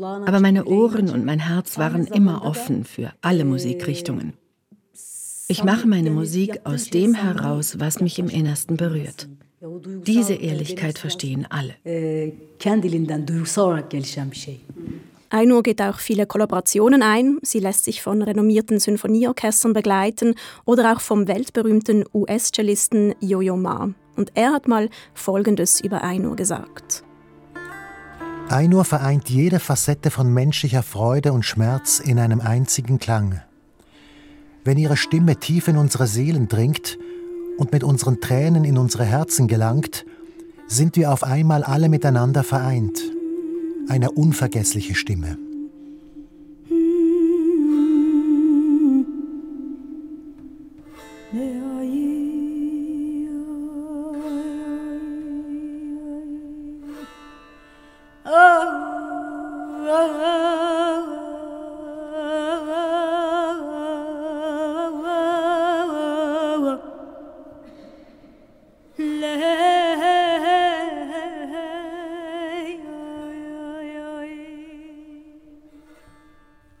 Aber 0.00 0.40
meine 0.40 0.66
Ohren 0.66 1.10
und 1.10 1.24
mein 1.24 1.40
Herz 1.40 1.76
waren 1.78 2.06
immer 2.06 2.44
offen 2.44 2.84
für 2.84 3.12
alle 3.20 3.44
Musikrichtungen. 3.44 4.34
Ich 5.48 5.64
mache 5.64 5.86
meine 5.86 6.10
Musik 6.10 6.60
aus 6.64 6.88
dem 6.90 7.14
heraus, 7.14 7.78
was 7.78 8.00
mich 8.00 8.18
im 8.18 8.28
Innersten 8.28 8.76
berührt. 8.76 9.28
Diese 10.06 10.34
Ehrlichkeit 10.34 10.98
verstehen 10.98 11.46
alle. 11.50 11.74
Ainur 15.30 15.62
geht 15.64 15.82
auch 15.82 15.98
viele 15.98 16.26
Kollaborationen 16.26 17.02
ein. 17.02 17.38
Sie 17.42 17.58
lässt 17.58 17.84
sich 17.84 18.02
von 18.02 18.22
renommierten 18.22 18.78
Sinfonieorchestern 18.78 19.72
begleiten 19.72 20.34
oder 20.64 20.92
auch 20.92 21.00
vom 21.00 21.26
weltberühmten 21.26 22.04
US-Cellisten 22.14 23.14
Yo-Yo 23.20 23.56
Ma. 23.56 23.92
Und 24.16 24.32
er 24.34 24.52
hat 24.52 24.68
mal 24.68 24.88
Folgendes 25.14 25.80
über 25.80 26.02
Einur 26.02 26.36
gesagt. 26.36 27.04
Einur 28.48 28.84
vereint 28.84 29.30
jede 29.30 29.58
Facette 29.58 30.10
von 30.10 30.32
menschlicher 30.32 30.82
Freude 30.82 31.32
und 31.32 31.44
Schmerz 31.44 31.98
in 31.98 32.18
einem 32.18 32.40
einzigen 32.40 32.98
Klang. 32.98 33.40
Wenn 34.64 34.78
ihre 34.78 34.96
Stimme 34.96 35.36
tief 35.36 35.68
in 35.68 35.76
unsere 35.76 36.06
Seelen 36.06 36.48
dringt 36.48 36.98
und 37.58 37.72
mit 37.72 37.84
unseren 37.84 38.20
Tränen 38.20 38.64
in 38.64 38.78
unsere 38.78 39.04
Herzen 39.04 39.48
gelangt, 39.48 40.04
sind 40.66 40.96
wir 40.96 41.12
auf 41.12 41.24
einmal 41.24 41.62
alle 41.62 41.88
miteinander 41.88 42.42
vereint. 42.44 43.02
Eine 43.88 44.10
unvergessliche 44.10 44.94
Stimme. 44.94 45.38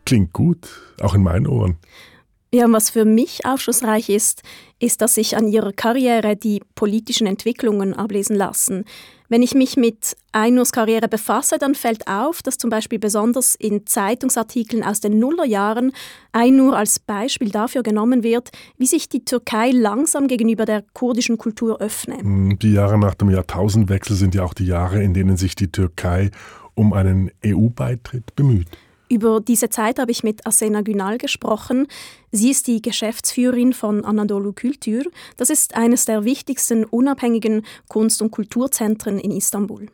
Klingt 0.06 0.32
gut, 0.32 0.68
auch 1.00 1.14
in 1.14 1.22
meinen 1.22 1.46
Ohren. 1.46 1.76
Ja, 2.54 2.70
was 2.70 2.88
für 2.88 3.04
mich 3.04 3.44
aufschlussreich 3.44 4.08
ist, 4.08 4.42
ist, 4.78 5.00
dass 5.00 5.14
sich 5.14 5.36
an 5.36 5.48
ihrer 5.48 5.72
Karriere 5.72 6.36
die 6.36 6.62
politischen 6.76 7.26
Entwicklungen 7.26 7.94
ablesen 7.94 8.36
lassen. 8.36 8.84
Wenn 9.28 9.42
ich 9.42 9.56
mich 9.56 9.76
mit 9.76 10.16
Einurs 10.30 10.70
Karriere 10.70 11.08
befasse, 11.08 11.58
dann 11.58 11.74
fällt 11.74 12.06
auf, 12.06 12.42
dass 12.42 12.56
zum 12.56 12.70
Beispiel 12.70 13.00
besonders 13.00 13.56
in 13.56 13.88
Zeitungsartikeln 13.88 14.84
aus 14.84 15.00
den 15.00 15.18
Nullerjahren 15.18 15.90
Einur 16.30 16.76
als 16.76 17.00
Beispiel 17.00 17.50
dafür 17.50 17.82
genommen 17.82 18.22
wird, 18.22 18.50
wie 18.78 18.86
sich 18.86 19.08
die 19.08 19.24
Türkei 19.24 19.72
langsam 19.72 20.28
gegenüber 20.28 20.64
der 20.64 20.84
kurdischen 20.92 21.38
Kultur 21.38 21.80
öffne. 21.80 22.18
Hm, 22.18 22.56
die 22.60 22.72
Jahre 22.72 23.00
nach 23.00 23.16
dem 23.16 23.30
Jahrtausendwechsel 23.30 24.14
sind 24.14 24.36
ja 24.36 24.44
auch 24.44 24.54
die 24.54 24.66
Jahre, 24.66 25.02
in 25.02 25.12
denen 25.12 25.36
sich 25.36 25.56
die 25.56 25.72
Türkei 25.72 26.30
um 26.74 26.92
einen 26.92 27.32
EU-Beitritt 27.44 28.36
bemüht. 28.36 28.68
Über 29.14 29.40
diese 29.40 29.68
Zeit 29.68 30.00
habe 30.00 30.10
ich 30.10 30.24
mit 30.24 30.44
Asena 30.44 30.80
Günal 30.80 31.18
gesprochen. 31.18 31.86
Sie 32.32 32.50
ist 32.50 32.66
die 32.66 32.82
Geschäftsführerin 32.82 33.72
von 33.72 34.04
Anadolu 34.04 34.52
Kultur. 34.52 35.04
Das 35.36 35.50
ist 35.50 35.76
eines 35.76 36.04
der 36.04 36.24
wichtigsten 36.24 36.84
unabhängigen 36.84 37.64
Kunst- 37.86 38.20
und 38.22 38.32
Kulturzentren 38.32 39.20
in 39.20 39.30
Istanbul. 39.30 39.86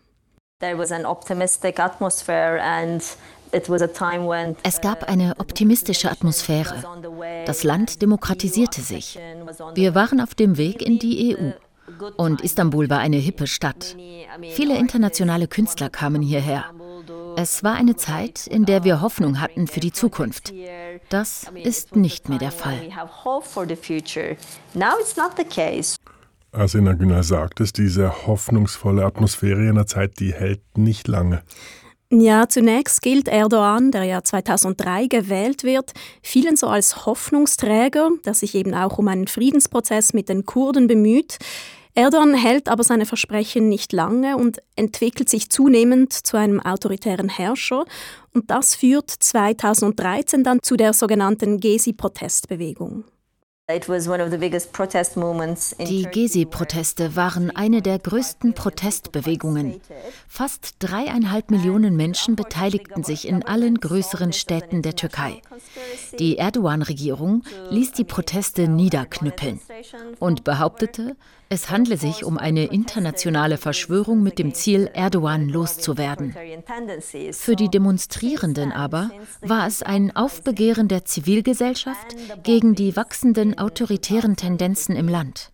There 0.61 0.79
was 0.79 0.91
an 0.91 1.05
optimistic 1.05 1.79
atmosphere 1.79 2.63
and 2.63 3.03
es 3.53 4.81
gab 4.81 5.09
eine 5.09 5.35
optimistische 5.39 6.09
Atmosphäre. 6.09 6.85
Das 7.47 7.65
Land 7.65 8.01
demokratisierte 8.01 8.81
sich. 8.81 9.19
Wir 9.75 9.97
waren 9.97 10.21
auf 10.21 10.37
dem 10.37 10.57
Weg 10.57 10.81
in 10.81 11.01
die 11.01 11.37
EU. 11.37 11.51
Und 12.17 12.43
Istanbul 12.43 12.89
war 12.89 13.01
eine 13.01 13.17
hippe 13.17 13.49
Stadt. 13.49 13.97
Viele 14.53 14.79
internationale 14.79 15.49
Künstler 15.49 15.91
kamen 15.91 16.23
hierher. 16.23 16.67
Es 17.37 17.63
war 17.65 17.75
eine 17.75 17.97
Zeit, 17.97 18.47
in 18.47 18.65
der 18.65 18.85
wir 18.85 19.01
Hoffnung 19.01 19.41
hatten 19.41 19.67
für 19.67 19.81
die 19.81 19.93
Zukunft. 19.93 20.53
Das 21.09 21.47
ist 21.63 21.97
nicht 21.97 22.29
mehr 22.29 22.39
der 22.39 22.53
Fall. 22.53 22.81
Also 26.53 26.79
in 26.79 26.99
Günay 26.99 27.23
sagt 27.23 27.61
es, 27.61 27.73
diese 27.73 28.27
hoffnungsvolle 28.27 29.05
Atmosphäre 29.05 29.63
in 29.63 29.71
einer 29.71 29.87
Zeit, 29.87 30.19
die 30.19 30.33
hält 30.33 30.61
nicht 30.77 31.07
lange. 31.07 31.43
Ja, 32.13 32.49
zunächst 32.49 33.03
gilt 33.03 33.29
Erdogan, 33.29 33.93
der 33.93 34.03
ja 34.03 34.25
2003 34.25 35.07
gewählt 35.07 35.63
wird, 35.63 35.93
vielen 36.23 36.57
so 36.57 36.67
als 36.67 37.07
Hoffnungsträger, 37.07 38.11
der 38.25 38.35
sich 38.35 38.57
eben 38.57 38.75
auch 38.75 38.99
um 38.99 39.07
einen 39.07 39.29
Friedensprozess 39.29 40.13
mit 40.13 40.29
den 40.29 40.45
Kurden 40.45 40.89
bemüht. 40.89 41.39
Erdogan 41.95 42.35
hält 42.35 42.69
aber 42.69 42.85
seine 42.85 43.07
Versprechen 43.07 43.69
nicht 43.69 43.93
lange 43.93 44.37
und 44.37 44.63
entwickelt 44.77 45.29
sich 45.29 45.51
zunehmend 45.51 46.13
zu 46.13 46.37
einem 46.37 46.61
autoritären 46.61 47.29
Herrscher. 47.29 47.85
Und 48.33 48.51
das 48.51 48.75
führt 48.77 49.11
2013 49.11 50.45
dann 50.45 50.63
zu 50.63 50.77
der 50.77 50.93
sogenannten 50.93 51.59
Gezi-Protestbewegung. 51.59 53.05
Die 55.79 56.03
Gezi-Proteste 56.11 57.15
waren 57.15 57.51
eine 57.55 57.83
der 57.83 57.99
größten 58.01 58.53
Protestbewegungen. 58.55 59.81
Fast 60.27 60.75
dreieinhalb 60.81 61.53
Millionen 61.53 61.95
Menschen 61.97 62.35
beteiligten 62.35 63.05
sich 63.05 63.29
in 63.29 63.45
allen 63.45 63.77
größeren 63.77 64.33
Städten 64.33 64.83
der 64.83 64.97
Türkei. 64.97 65.41
Die 66.19 66.39
Erdogan-Regierung 66.39 67.45
ließ 67.71 67.93
die 67.93 68.05
Proteste 68.05 68.67
niederknüppeln 68.67 69.61
und 70.19 70.43
behauptete, 70.43 71.15
es 71.53 71.69
handle 71.69 71.97
sich 71.97 72.25
um 72.25 72.39
eine 72.39 72.67
internationale 72.67 73.57
Verschwörung 73.57 74.23
mit 74.23 74.39
dem 74.39 74.55
Ziel, 74.55 74.89
Erdogan 74.95 75.49
loszuwerden. 75.49 76.33
Für 77.33 77.57
die 77.57 77.69
Demonstrierenden 77.69 78.71
aber 78.71 79.11
war 79.41 79.67
es 79.67 79.83
ein 79.83 80.15
Aufbegehren 80.15 80.87
der 80.87 81.05
Zivilgesellschaft 81.05 82.17
gegen 82.45 82.77
die 82.77 82.95
wachsenden 82.95 83.59
autoritären 83.59 84.37
Tendenzen 84.37 84.95
im 84.95 85.09
Land. 85.09 85.51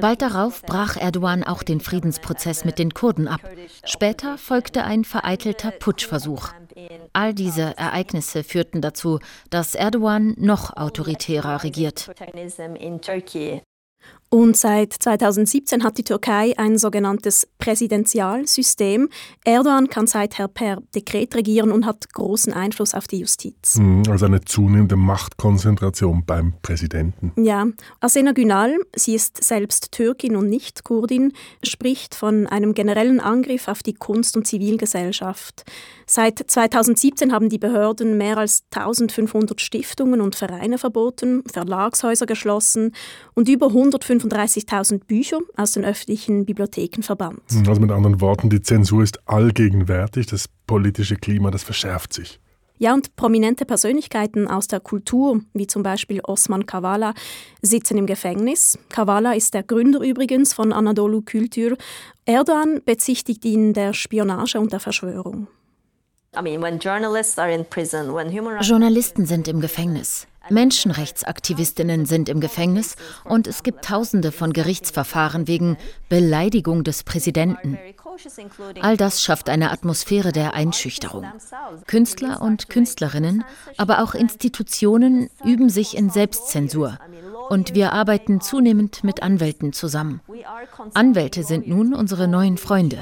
Bald 0.00 0.22
darauf 0.22 0.62
brach 0.62 0.96
Erdogan 0.96 1.44
auch 1.44 1.62
den 1.62 1.78
Friedensprozess 1.78 2.64
mit 2.64 2.80
den 2.80 2.92
Kurden 2.92 3.28
ab. 3.28 3.42
Später 3.84 4.38
folgte 4.38 4.82
ein 4.82 5.04
vereitelter 5.04 5.70
Putschversuch. 5.70 6.48
All 7.12 7.32
diese 7.32 7.78
Ereignisse 7.78 8.42
führten 8.42 8.80
dazu, 8.80 9.20
dass 9.50 9.76
Erdogan 9.76 10.34
noch 10.36 10.76
autoritärer 10.76 11.62
regiert. 11.62 12.10
Und 14.32 14.56
seit 14.56 14.92
2017 14.92 15.82
hat 15.82 15.98
die 15.98 16.04
Türkei 16.04 16.54
ein 16.56 16.78
sogenanntes 16.78 17.48
Präsidentialsystem. 17.58 19.08
Erdogan 19.44 19.88
kann 19.88 20.06
seither 20.06 20.46
per 20.46 20.80
Dekret 20.94 21.34
regieren 21.34 21.72
und 21.72 21.84
hat 21.84 22.12
großen 22.12 22.52
Einfluss 22.52 22.94
auf 22.94 23.08
die 23.08 23.18
Justiz. 23.18 23.76
Mhm, 23.76 24.04
also 24.08 24.26
eine 24.26 24.40
zunehmende 24.42 24.94
Machtkonzentration 24.94 26.24
beim 26.24 26.54
Präsidenten. 26.62 27.32
Ja, 27.42 27.66
Asena 27.98 28.30
Günal, 28.30 28.76
sie 28.94 29.16
ist 29.16 29.42
selbst 29.42 29.90
Türkin 29.90 30.36
und 30.36 30.48
nicht 30.48 30.84
Kurdin, 30.84 31.32
spricht 31.64 32.14
von 32.14 32.46
einem 32.46 32.72
generellen 32.72 33.18
Angriff 33.18 33.66
auf 33.66 33.82
die 33.82 33.94
Kunst- 33.94 34.36
und 34.36 34.46
Zivilgesellschaft. 34.46 35.64
Seit 36.06 36.38
2017 36.38 37.32
haben 37.32 37.48
die 37.48 37.58
Behörden 37.58 38.16
mehr 38.16 38.36
als 38.36 38.64
1500 38.74 39.60
Stiftungen 39.60 40.20
und 40.20 40.34
Vereine 40.34 40.78
verboten, 40.78 41.44
Verlagshäuser 41.46 42.26
geschlossen 42.26 42.96
und 43.34 43.48
über 43.48 43.72
135.000 44.20 45.04
Bücher 45.06 45.38
aus 45.56 45.72
den 45.72 45.84
öffentlichen 45.84 46.44
Bibliotheken 46.44 47.02
verbannt. 47.02 47.42
Hm, 47.50 47.68
also 47.68 47.80
mit 47.80 47.90
anderen 47.90 48.20
Worten, 48.20 48.50
die 48.50 48.62
Zensur 48.62 49.02
ist 49.02 49.26
allgegenwärtig, 49.28 50.26
das 50.26 50.46
politische 50.66 51.16
Klima, 51.16 51.50
das 51.50 51.62
verschärft 51.62 52.12
sich. 52.12 52.40
Ja, 52.78 52.94
und 52.94 53.14
prominente 53.14 53.66
Persönlichkeiten 53.66 54.48
aus 54.48 54.66
der 54.66 54.80
Kultur, 54.80 55.42
wie 55.52 55.66
zum 55.66 55.82
Beispiel 55.82 56.22
Osman 56.24 56.64
Kavala, 56.64 57.12
sitzen 57.60 57.98
im 57.98 58.06
Gefängnis. 58.06 58.78
Kavala 58.88 59.34
ist 59.34 59.52
der 59.52 59.62
Gründer 59.62 60.00
übrigens 60.00 60.54
von 60.54 60.72
Anadolu 60.72 61.20
Kultur. 61.20 61.76
Erdogan 62.24 62.80
bezichtigt 62.82 63.44
ihn 63.44 63.74
der 63.74 63.92
Spionage 63.92 64.58
und 64.58 64.72
der 64.72 64.80
Verschwörung. 64.80 65.48
Journalisten 68.62 69.26
sind 69.26 69.46
im 69.48 69.60
Gefängnis. 69.60 70.26
Menschenrechtsaktivistinnen 70.50 72.06
sind 72.06 72.28
im 72.28 72.40
Gefängnis 72.40 72.96
und 73.24 73.46
es 73.46 73.62
gibt 73.62 73.84
Tausende 73.84 74.32
von 74.32 74.52
Gerichtsverfahren 74.52 75.46
wegen 75.48 75.76
Beleidigung 76.08 76.84
des 76.84 77.02
Präsidenten. 77.02 77.78
All 78.80 78.96
das 78.96 79.22
schafft 79.22 79.48
eine 79.48 79.70
Atmosphäre 79.70 80.32
der 80.32 80.54
Einschüchterung. 80.54 81.26
Künstler 81.86 82.42
und 82.42 82.68
Künstlerinnen, 82.68 83.44
aber 83.76 84.02
auch 84.02 84.14
Institutionen 84.14 85.30
üben 85.44 85.70
sich 85.70 85.96
in 85.96 86.10
Selbstzensur. 86.10 86.98
Und 87.48 87.74
wir 87.74 87.92
arbeiten 87.92 88.40
zunehmend 88.40 89.02
mit 89.04 89.22
Anwälten 89.22 89.72
zusammen. 89.72 90.20
Anwälte 90.94 91.44
sind 91.44 91.66
nun 91.66 91.94
unsere 91.94 92.28
neuen 92.28 92.58
Freunde. 92.58 92.98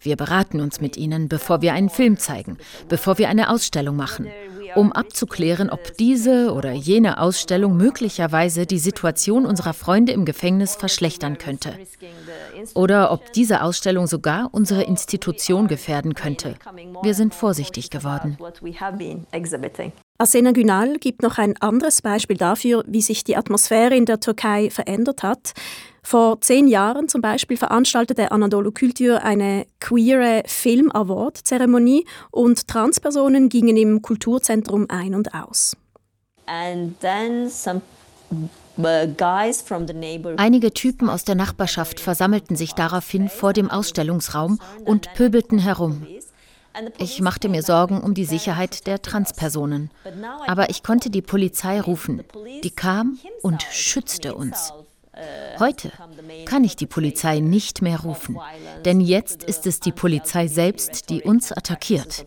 Wir 0.00 0.16
beraten 0.16 0.60
uns 0.60 0.80
mit 0.80 0.96
ihnen, 0.96 1.28
bevor 1.28 1.62
wir 1.62 1.74
einen 1.74 1.88
Film 1.88 2.18
zeigen, 2.18 2.58
bevor 2.88 3.18
wir 3.18 3.28
eine 3.28 3.50
Ausstellung 3.50 3.96
machen, 3.96 4.26
um 4.74 4.92
abzuklären, 4.92 5.70
ob 5.70 5.96
diese 5.96 6.52
oder 6.52 6.72
jene 6.72 7.18
Ausstellung 7.20 7.76
möglicherweise 7.76 8.66
die 8.66 8.78
Situation 8.78 9.46
unserer 9.46 9.74
Freunde 9.74 10.12
im 10.12 10.24
Gefängnis 10.24 10.76
verschlechtern 10.76 11.38
könnte. 11.38 11.74
Oder 12.74 13.12
ob 13.12 13.32
diese 13.32 13.62
Ausstellung 13.62 14.06
sogar 14.06 14.50
unsere 14.52 14.82
Institution 14.82 15.68
gefährden 15.68 16.14
könnte. 16.14 16.54
Wir 17.02 17.14
sind 17.14 17.34
vorsichtig 17.34 17.90
geworden. 17.90 18.38
Asena 20.18 20.52
Günal 20.52 20.98
gibt 20.98 21.22
noch 21.22 21.38
ein 21.38 21.56
anderes 21.60 22.00
Beispiel 22.02 22.36
dafür, 22.36 22.84
wie 22.86 23.02
sich 23.02 23.24
die 23.24 23.36
Atmosphäre 23.36 23.96
in 23.96 24.04
der 24.04 24.20
Türkei 24.20 24.70
verändert 24.70 25.22
hat. 25.22 25.52
Vor 26.04 26.40
zehn 26.40 26.66
Jahren 26.66 27.08
zum 27.08 27.20
Beispiel 27.22 27.56
veranstaltete 27.56 28.32
Anadolu 28.32 28.72
Kultur 28.72 29.22
eine 29.22 29.66
queere 29.80 30.42
Film 30.46 30.90
Award 30.92 31.38
Zeremonie 31.38 32.04
und 32.30 32.68
Transpersonen 32.68 33.48
gingen 33.48 33.76
im 33.76 34.02
Kulturzentrum 34.02 34.86
ein 34.88 35.14
und 35.14 35.32
aus. 35.32 35.76
Einige 40.36 40.72
Typen 40.72 41.08
aus 41.08 41.24
der 41.24 41.34
Nachbarschaft 41.34 42.00
versammelten 42.00 42.56
sich 42.56 42.72
daraufhin 42.72 43.28
vor 43.28 43.52
dem 43.52 43.70
Ausstellungsraum 43.70 44.58
und 44.84 45.14
pöbelten 45.14 45.58
herum. 45.58 46.06
Ich 46.98 47.20
machte 47.20 47.48
mir 47.48 47.62
Sorgen 47.62 48.00
um 48.00 48.14
die 48.14 48.24
Sicherheit 48.24 48.86
der 48.86 49.02
Transpersonen. 49.02 49.90
Aber 50.46 50.70
ich 50.70 50.82
konnte 50.82 51.10
die 51.10 51.22
Polizei 51.22 51.80
rufen. 51.80 52.24
Die 52.64 52.70
kam 52.70 53.18
und 53.42 53.62
schützte 53.62 54.34
uns. 54.34 54.72
Heute 55.58 55.92
kann 56.46 56.64
ich 56.64 56.74
die 56.76 56.86
Polizei 56.86 57.40
nicht 57.40 57.82
mehr 57.82 58.00
rufen, 58.00 58.38
denn 58.84 59.00
jetzt 59.00 59.44
ist 59.44 59.66
es 59.66 59.78
die 59.80 59.92
Polizei 59.92 60.48
selbst, 60.48 61.10
die 61.10 61.22
uns 61.22 61.52
attackiert. 61.52 62.26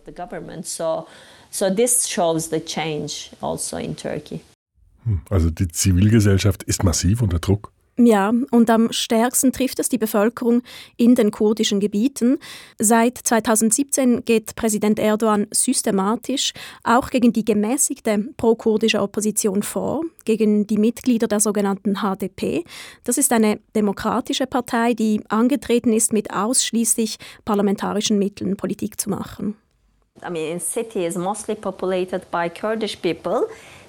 Also 5.30 5.50
die 5.50 5.68
Zivilgesellschaft 5.68 6.62
ist 6.62 6.84
massiv 6.84 7.22
unter 7.22 7.38
Druck. 7.38 7.72
Ja, 7.98 8.30
und 8.50 8.68
am 8.68 8.92
stärksten 8.92 9.52
trifft 9.52 9.78
es 9.78 9.88
die 9.88 9.96
Bevölkerung 9.96 10.62
in 10.98 11.14
den 11.14 11.30
kurdischen 11.30 11.80
Gebieten. 11.80 12.38
Seit 12.78 13.16
2017 13.16 14.24
geht 14.26 14.54
Präsident 14.54 14.98
Erdogan 14.98 15.46
systematisch 15.50 16.52
auch 16.84 17.08
gegen 17.08 17.32
die 17.32 17.44
gemäßigte 17.44 18.26
pro-kurdische 18.36 19.00
Opposition 19.00 19.62
vor, 19.62 20.02
gegen 20.26 20.66
die 20.66 20.76
Mitglieder 20.76 21.26
der 21.26 21.40
sogenannten 21.40 22.00
HDP. 22.02 22.64
Das 23.04 23.16
ist 23.16 23.32
eine 23.32 23.60
demokratische 23.74 24.46
Partei, 24.46 24.92
die 24.92 25.22
angetreten 25.30 25.94
ist, 25.94 26.12
mit 26.12 26.30
ausschließlich 26.34 27.16
parlamentarischen 27.46 28.18
Mitteln 28.18 28.58
Politik 28.58 29.00
zu 29.00 29.08
machen. 29.08 29.56
I 30.26 30.30
mean, 30.30 30.60
city 30.60 31.06
is 31.06 31.16
mostly 31.16 31.54
populated 31.54 32.30
by 32.30 32.50
Kurdish 32.50 32.96
people. 32.96 33.46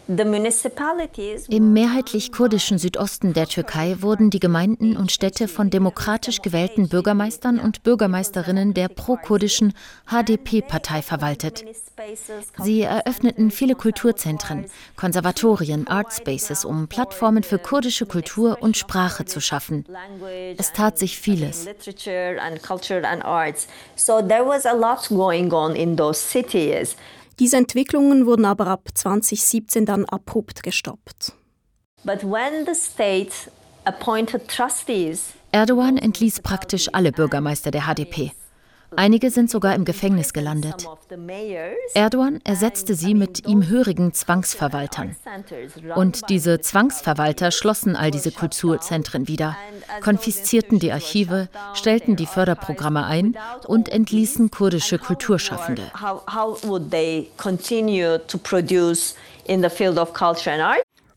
Im 0.08 1.74
mehrheitlich 1.74 2.32
kurdischen 2.32 2.78
Südosten 2.78 3.34
der 3.34 3.46
Türkei 3.48 3.98
wurden 4.00 4.30
die 4.30 4.40
Gemeinden 4.40 4.96
und 4.96 5.12
Städte 5.12 5.50
von 5.50 5.70
demokratisch 5.70 6.42
gewählten 6.42 6.88
Bürgermeistern 6.88 7.60
und 7.60 7.84
Bürgermeisterinnen 7.84 8.74
der 8.74 8.88
pro-kurdischen 8.88 9.74
HDP-Partei 10.10 11.02
verwaltet. 11.02 11.66
Sie 12.64 12.84
eröffneten 12.84 13.52
viele 13.52 13.76
Kulturzentren, 13.76 14.66
Konservatorien, 14.96 15.88
Artspaces, 15.88 16.64
um 16.64 16.88
Plattformen 16.88 17.44
für 17.44 17.60
kurdische 17.60 18.06
Kultur 18.06 18.60
und 18.62 18.78
Sprache 18.78 19.26
zu 19.26 19.42
schaffen. 19.42 19.86
Es 20.58 20.72
tat 20.72 20.98
sich 20.98 21.18
vieles. 21.18 21.66
So 23.96 24.22
there 24.22 24.46
was 24.46 24.66
a 24.66 24.74
lot 24.74 25.10
going 25.10 25.52
on 25.52 25.76
in 25.76 25.98
those 25.98 26.20
cities. 26.20 26.96
Diese 27.40 27.58
Entwicklungen 27.58 28.26
wurden 28.26 28.46
aber 28.46 28.68
ab 28.68 28.90
2017 28.94 29.86
dann 29.86 30.06
abrupt 30.06 30.64
gestoppt. 30.64 31.34
Erdogan 35.52 35.98
entließ 35.98 36.42
praktisch 36.42 36.90
alle 36.94 37.12
Bürgermeister 37.12 37.72
der 37.72 37.84
HDP. 37.84 38.32
Einige 38.96 39.32
sind 39.32 39.50
sogar 39.50 39.76
im 39.76 39.86
Gefängnis 39.86 40.34
gelandet. 40.34 40.88
Erdogan 41.94 42.40
ersetzte 42.44 42.96
sie 42.96 43.14
mit 43.14 43.46
ihm 43.48 43.68
hörigen 43.68 44.14
Zwangsverwaltern. 44.14 45.16
Und 45.96 46.30
diese 46.30 46.62
Zwangsverwalter 46.62 47.52
schlossen 47.52 47.96
all 47.96 48.12
diese 48.12 48.32
Kulturzentren 48.32 49.28
wieder, 49.28 49.58
konfiszierten 50.02 50.80
die 50.80 50.92
Archive, 50.92 51.50
stellten 51.74 52.16
die 52.16 52.26
Förderprogramme 52.26 53.06
ein 53.06 53.36
und 53.66 53.90
entließen 53.90 54.52
kurdische 54.52 55.00
Kulturschaffende. 55.00 55.84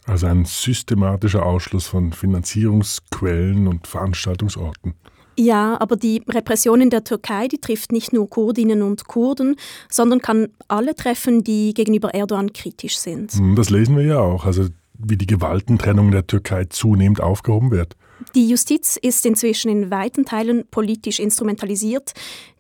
Also 0.07 0.27
ein 0.27 0.45
systematischer 0.45 1.47
Ausschluss 1.47 1.87
von 1.87 2.13
Finanzierungsquellen 2.13 3.69
und 3.69 3.87
Veranstaltungsorten. 3.87 4.95
Ja, 5.39 5.81
aber 5.81 5.97
die 5.97 6.23
Repression 6.29 6.81
in 6.81 6.91
der 6.91 7.05
Türkei, 7.05 7.49
die 7.49 7.59
trifft 7.59 7.93
nicht 7.93 8.13
nur 8.13 8.29
Kurdinnen 8.29 8.83
und 8.83 9.07
Kurden, 9.07 9.57
sondern 9.89 10.21
kann 10.21 10.49
alle 10.69 10.95
treffen, 10.95 11.45
die 11.45 11.73
gegenüber 11.75 12.15
Erdogan 12.15 12.53
kritisch 12.53 12.99
sind. 12.99 13.33
Hm, 13.33 13.57
das 13.57 13.71
lesen 13.71 13.97
wir 13.97 14.05
ja 14.05 14.21
auch, 14.21 14.45
also 14.45 14.67
wie 14.99 15.17
die 15.17 15.27
Gewaltentrennung 15.27 16.07
in 16.07 16.13
der 16.13 16.27
Türkei 16.27 16.65
zunehmend 16.65 17.21
aufgehoben 17.21 17.71
wird. 17.71 17.97
Die 18.35 18.49
Justiz 18.49 18.99
ist 19.01 19.25
inzwischen 19.25 19.71
in 19.71 19.91
weiten 19.91 20.27
Teilen 20.27 20.65
politisch 20.71 21.19
instrumentalisiert. 21.19 22.13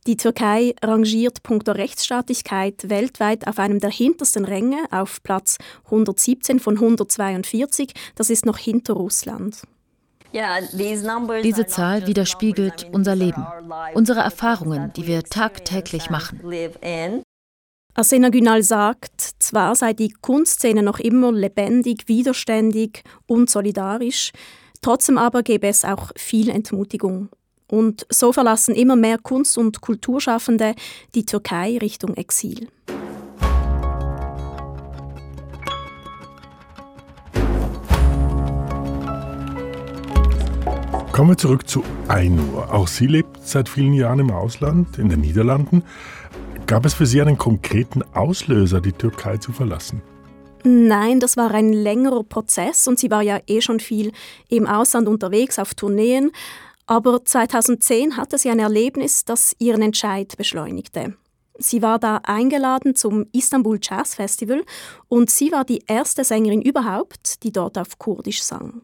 Die 0.06 0.16
Türkei 0.16 0.74
rangiert 0.82 1.42
punkto 1.42 1.72
Rechtsstaatlichkeit 1.72 2.88
weltweit 2.88 3.46
auf 3.46 3.58
einem 3.58 3.78
der 3.78 3.90
hintersten 3.90 4.46
Ränge, 4.46 4.78
auf 4.90 5.22
Platz 5.22 5.58
117 5.84 6.60
von 6.60 6.76
142. 6.76 7.92
Das 8.14 8.30
ist 8.30 8.46
noch 8.46 8.56
hinter 8.56 8.94
Russland. 8.94 9.62
Diese 10.32 11.66
Zahl 11.66 12.06
widerspiegelt 12.06 12.88
unser 12.92 13.16
Leben, 13.16 13.44
unsere 13.94 14.20
Erfahrungen, 14.20 14.92
die 14.94 15.06
wir 15.06 15.22
tagtäglich 15.24 16.10
machen. 16.10 16.40
Asena 17.94 18.28
Günal 18.28 18.62
sagt, 18.62 19.20
zwar 19.40 19.74
sei 19.74 19.92
die 19.92 20.12
Kunstszene 20.12 20.82
noch 20.82 21.00
immer 21.00 21.32
lebendig, 21.32 22.06
widerständig 22.06 23.02
und 23.26 23.50
solidarisch, 23.50 24.30
trotzdem 24.80 25.18
aber 25.18 25.42
gäbe 25.42 25.66
es 25.66 25.84
auch 25.84 26.12
viel 26.16 26.50
Entmutigung. 26.50 27.28
Und 27.66 28.06
so 28.08 28.32
verlassen 28.32 28.74
immer 28.74 28.96
mehr 28.96 29.18
Kunst- 29.18 29.58
und 29.58 29.80
Kulturschaffende 29.80 30.74
die 31.14 31.24
Türkei 31.24 31.78
Richtung 31.78 32.14
Exil. 32.16 32.68
Kommen 41.12 41.30
wir 41.30 41.36
zurück 41.36 41.68
zu 41.68 41.82
Ainur. 42.06 42.72
Auch 42.72 42.86
sie 42.86 43.06
lebt 43.06 43.44
seit 43.44 43.68
vielen 43.68 43.94
Jahren 43.94 44.20
im 44.20 44.30
Ausland, 44.30 44.96
in 44.96 45.08
den 45.08 45.20
Niederlanden. 45.20 45.82
Gab 46.66 46.86
es 46.86 46.94
für 46.94 47.04
Sie 47.04 47.20
einen 47.20 47.36
konkreten 47.36 48.02
Auslöser, 48.14 48.80
die 48.80 48.92
Türkei 48.92 49.36
zu 49.36 49.50
verlassen? 49.52 50.02
Nein, 50.62 51.18
das 51.18 51.36
war 51.36 51.50
ein 51.50 51.72
längerer 51.72 52.22
Prozess 52.22 52.86
und 52.86 52.98
sie 52.98 53.10
war 53.10 53.22
ja 53.22 53.40
eh 53.48 53.60
schon 53.60 53.80
viel 53.80 54.12
im 54.48 54.66
Ausland 54.66 55.08
unterwegs 55.08 55.58
auf 55.58 55.74
Tourneen. 55.74 56.30
Aber 56.86 57.24
2010 57.24 58.16
hatte 58.16 58.38
sie 58.38 58.50
ein 58.50 58.60
Erlebnis, 58.60 59.24
das 59.24 59.54
ihren 59.58 59.82
Entscheid 59.82 60.36
beschleunigte. 60.36 61.14
Sie 61.58 61.82
war 61.82 61.98
da 61.98 62.20
eingeladen 62.22 62.94
zum 62.94 63.26
Istanbul 63.32 63.80
Jazz 63.82 64.14
Festival 64.14 64.64
und 65.08 65.28
sie 65.28 65.50
war 65.50 65.64
die 65.64 65.82
erste 65.86 66.24
Sängerin 66.24 66.62
überhaupt, 66.62 67.42
die 67.42 67.52
dort 67.52 67.78
auf 67.78 67.98
Kurdisch 67.98 68.42
sang. 68.42 68.82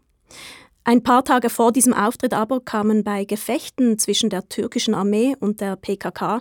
Ein 0.88 1.02
paar 1.02 1.24
Tage 1.24 1.50
vor 1.50 1.72
diesem 1.72 1.92
Auftritt 1.92 2.32
aber 2.32 2.60
kamen 2.60 3.02
bei 3.02 3.24
Gefechten 3.24 3.98
zwischen 3.98 4.30
der 4.30 4.48
türkischen 4.48 4.94
Armee 4.94 5.34
und 5.40 5.60
der 5.60 5.74
PKK 5.74 6.40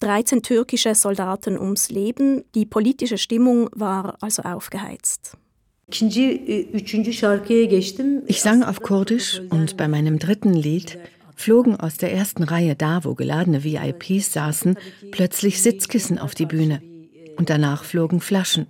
13 0.00 0.42
türkische 0.42 0.94
Soldaten 0.94 1.58
ums 1.58 1.90
Leben. 1.90 2.42
Die 2.54 2.64
politische 2.64 3.18
Stimmung 3.18 3.68
war 3.74 4.16
also 4.22 4.44
aufgeheizt. 4.44 5.36
Ich 5.90 5.98
sang 8.40 8.62
auf 8.62 8.80
Kurdisch 8.80 9.42
und 9.50 9.76
bei 9.76 9.88
meinem 9.88 10.18
dritten 10.18 10.54
Lied 10.54 10.98
flogen 11.36 11.76
aus 11.76 11.98
der 11.98 12.14
ersten 12.14 12.44
Reihe 12.44 12.74
da, 12.74 13.04
wo 13.04 13.14
geladene 13.14 13.62
VIPs 13.62 14.32
saßen, 14.32 14.78
plötzlich 15.10 15.60
Sitzkissen 15.60 16.18
auf 16.18 16.34
die 16.34 16.46
Bühne. 16.46 16.80
Und 17.36 17.50
danach 17.50 17.84
flogen 17.84 18.22
Flaschen. 18.22 18.68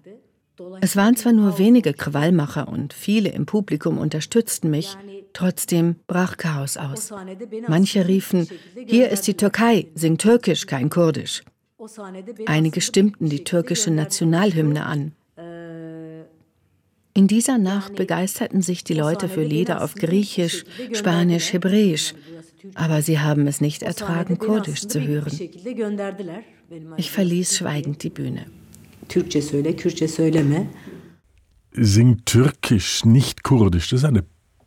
Es 0.81 0.97
waren 0.97 1.17
zwar 1.17 1.33
nur 1.33 1.59
wenige 1.59 1.93
Krawallmacher 1.93 2.69
und 2.69 2.93
viele 2.93 3.31
im 3.31 3.47
Publikum 3.47 3.99
unterstützten 3.99 4.71
mich, 4.71 4.97
trotzdem 5.33 5.97
brach 6.07 6.37
Chaos 6.37 6.77
aus. 6.77 7.13
Manche 7.69 8.09
riefen, 8.09 8.49
hier 8.87 9.11
ist 9.11 9.27
die 9.27 9.37
Türkei, 9.37 9.87
sing 9.95 10.19
türkisch, 10.19 10.67
kein 10.67 10.91
kurdisch. 10.91 11.43
Einige 12.47 12.81
stimmten 12.81 13.29
die 13.29 13.45
türkische 13.45 13.91
Nationalhymne 13.91 14.87
an. 14.87 15.13
In 17.15 17.29
dieser 17.29 17.59
Nacht 17.59 17.95
begeisterten 17.95 18.63
sich 18.63 18.85
die 18.85 18.95
Leute 18.95 19.29
für 19.29 19.43
Lieder 19.43 19.83
auf 19.85 19.95
Griechisch, 19.95 20.65
Spanisch, 20.93 21.53
Hebräisch, 21.53 22.15
aber 22.75 23.03
sie 23.03 23.19
haben 23.19 23.47
es 23.47 23.61
nicht 23.61 23.83
ertragen, 23.83 24.39
Kurdisch 24.39 24.87
zu 24.87 25.01
hören. 25.01 25.39
Ich 26.97 27.11
verließ 27.11 27.57
schweigend 27.59 28.03
die 28.03 28.11
Bühne. 28.11 28.47
Türkçe 29.09 29.43
söyle, 29.43 29.77
Kürtçe 29.77 30.09
söyleme. 30.09 30.67
Sing 31.79 32.19
Türkisch, 32.27 33.05
nicht 33.05 33.43
Kurdisch. 33.43 33.93
Das 33.93 33.99
ist 33.99 34.05
eine 34.05 34.23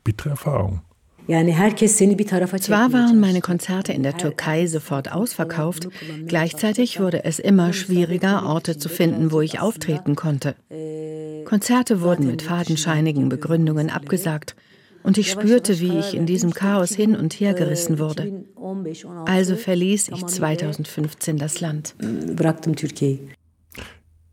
bittere 0.08 0.30
Erfahrung. 0.30 0.82
Zwar 1.28 2.94
waren 2.94 3.20
meine 3.20 3.42
Konzerte 3.42 3.94
in 3.94 4.04
der 4.04 4.16
Türkei 4.16 4.68
sofort 4.68 5.12
ausverkauft, 5.12 5.88
gleichzeitig 6.28 7.00
wurde 7.00 7.24
es 7.26 7.40
immer 7.40 7.74
schwieriger, 7.74 8.46
Orte 8.46 8.78
zu 8.78 8.90
finden, 8.90 9.32
wo 9.32 9.42
ich 9.42 9.60
auftreten 9.60 10.16
konnte. 10.16 10.56
Konzerte 11.46 12.02
wurden 12.02 12.28
mit 12.28 12.44
fadenscheinigen 12.44 13.30
Begründungen 13.30 13.90
abgesagt 13.90 14.56
und 15.02 15.18
ich 15.18 15.32
spürte, 15.32 15.80
wie 15.80 15.98
ich 15.98 16.14
in 16.14 16.28
diesem 16.28 16.54
Chaos 16.54 16.90
hin 16.90 17.16
und 17.16 17.34
her 17.34 17.56
gerissen 17.56 17.98
wurde. 17.98 18.46
Also 19.26 19.56
verließ 19.56 20.10
ich 20.10 20.26
2015 20.26 21.38
das 21.38 21.60
Land. 21.60 21.96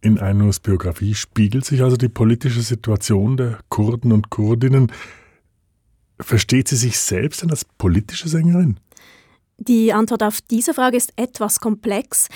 In 0.04 0.18
Ainurs 0.18 0.58
Biografie 0.58 1.14
spiegelt 1.14 1.64
sich 1.64 1.80
also 1.80 1.96
die 1.96 2.08
politische 2.08 2.60
Situation 2.60 3.36
der 3.36 3.60
Kurden 3.68 4.10
und 4.10 4.30
Kurdinnen. 4.30 4.90
Versteht 6.18 6.66
sie 6.66 6.76
sich 6.76 6.98
selbst 6.98 7.42
denn 7.42 7.50
als 7.50 7.64
politische 7.64 8.28
Sängerin? 8.28 8.80
Die 9.58 9.92
Antwort 9.92 10.24
auf 10.24 10.40
diese 10.40 10.74
Frage 10.74 10.96
ist 10.96 11.12
etwas 11.14 11.60
komplex. 11.60 12.28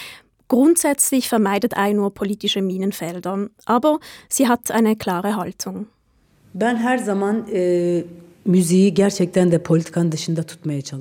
Grundsätzlich 0.46 1.28
vermeidet 1.28 1.76
Ainur 1.76 2.14
politische 2.14 2.62
Minenfelder, 2.62 3.48
aber 3.64 3.98
sie 4.28 4.46
hat 4.46 4.70
eine 4.70 4.94
klare 4.94 5.34
Haltung. 5.34 5.88
Ben 6.52 6.76
her 6.76 7.02
zaman 7.04 7.48
e, 7.48 8.04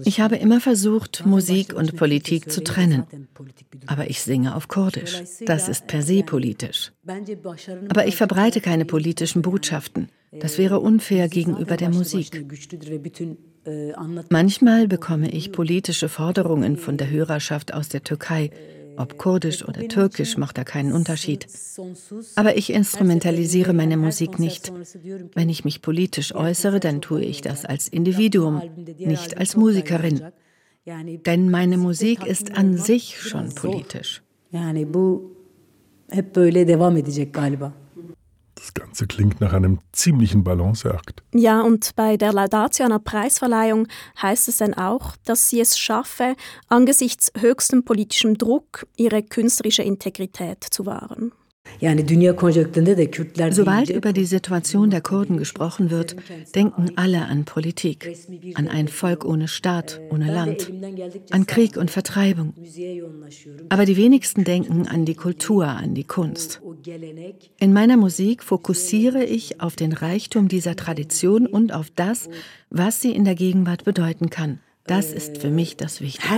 ich 0.04 0.20
habe 0.20 0.36
immer 0.36 0.62
versucht, 0.62 1.26
Musik 1.26 1.74
und 1.74 1.96
Politik 1.96 2.52
zu 2.52 2.64
trennen. 2.64 3.04
Aber 3.86 4.10
ich 4.10 4.22
singe 4.22 4.56
auf 4.56 4.68
Kurdisch. 4.68 5.24
Das 5.46 5.70
ist 5.70 5.88
per 5.88 6.02
se 6.02 6.24
politisch. 6.24 6.92
Aber 7.90 8.08
ich 8.08 8.16
verbreite 8.16 8.62
keine 8.62 8.86
politischen 8.86 9.42
Botschaften. 9.42 10.10
Das 10.32 10.58
wäre 10.58 10.80
unfair 10.80 11.30
gegenüber 11.30 11.78
der 11.78 11.90
Musik. 11.90 12.46
Manchmal 14.30 14.88
bekomme 14.88 15.32
ich 15.32 15.52
politische 15.52 16.10
Forderungen 16.10 16.78
von 16.78 16.98
der 16.98 17.10
Hörerschaft 17.10 17.74
aus 17.74 17.90
der 17.90 18.04
Türkei 18.04 18.52
ob 18.98 19.18
kurdisch 19.18 19.68
oder 19.68 19.88
türkisch 19.88 20.38
macht 20.38 20.58
da 20.58 20.64
keinen 20.64 20.92
Unterschied. 20.92 21.48
Aber 22.36 22.58
ich 22.58 22.72
instrumentalisiere 22.72 23.74
meine 23.74 23.98
Musik 23.98 24.40
nicht. 24.40 24.72
Wenn 25.34 25.50
ich 25.50 25.66
mich 25.66 25.82
politisch 25.82 26.34
äußere, 26.34 26.80
dann 26.80 27.02
tue 27.02 27.24
ich 27.24 27.42
das 27.42 27.66
als 27.66 27.88
Individuum, 27.88 28.62
nicht 28.98 29.38
als 29.38 29.56
Musikerin. 29.56 30.22
Denn 30.86 31.50
meine 31.50 31.78
Musik 31.78 32.26
ist 32.26 32.56
an 32.56 32.78
sich 32.78 33.20
schon 33.20 33.54
politisch. 33.56 34.22
Das 38.66 38.74
Ganze 38.74 39.06
klingt 39.06 39.42
nach 39.42 39.54
einem 39.54 39.78
ziemlichen 39.92 40.44
Balanceakt. 40.44 41.22
Ja, 41.36 41.62
und 41.62 41.96
bei 41.96 42.18
der 42.18 42.34
Laudatio 42.34 42.86
einer 42.86 42.98
Preisverleihung 42.98 43.88
heißt 44.20 44.48
es 44.48 44.58
dann 44.58 44.74
auch, 44.74 45.16
dass 45.24 45.50
sie 45.50 45.60
es 45.60 45.78
schaffe, 45.78 46.36
angesichts 46.68 47.32
höchstem 47.38 47.86
politischem 47.86 48.40
Druck 48.40 48.88
ihre 48.98 49.22
künstlerische 49.22 49.84
Integrität 49.84 50.64
zu 50.64 50.88
wahren. 50.88 51.32
Sobald 53.52 53.90
über 53.90 54.14
die 54.14 54.26
Situation 54.26 54.90
der 54.90 55.02
Kurden 55.02 55.38
gesprochen 55.38 55.92
wird, 55.92 56.16
denken 56.54 56.92
alle 56.96 57.26
an 57.26 57.46
Politik, 57.46 58.18
an 58.56 58.68
ein 58.68 58.88
Volk 58.88 59.26
ohne 59.26 59.48
Staat, 59.48 60.00
ohne 60.10 60.32
Land, 60.32 60.72
an 61.32 61.46
Krieg 61.46 61.78
und 61.78 61.92
Vertreibung. 61.92 62.54
Aber 63.70 63.86
die 63.86 63.98
wenigsten 63.98 64.44
denken 64.44 64.88
an 64.88 65.06
die 65.06 65.16
Kultur, 65.16 65.68
an 65.68 65.94
die 65.96 66.04
Kunst. 66.04 66.62
In 67.60 67.74
meiner 67.74 67.98
Musik 67.98 68.44
fokussiere 68.44 69.24
ich 69.24 69.62
auf 69.62 69.76
den 69.76 69.92
Reichtum 69.92 70.48
dieser 70.48 70.76
Tradition 70.76 71.46
und 71.48 71.74
auf 71.74 71.90
das, 71.96 72.30
was 72.70 73.02
sie 73.02 73.12
in 73.12 73.26
der 73.26 73.36
Gegenwart 73.36 73.84
bedeuten 73.84 74.30
kann. 74.30 74.60
Das 74.88 75.12
ist 75.12 75.40
für 75.40 75.50
mich 75.50 75.78
das 75.78 76.00
Wichtigste. 76.00 76.30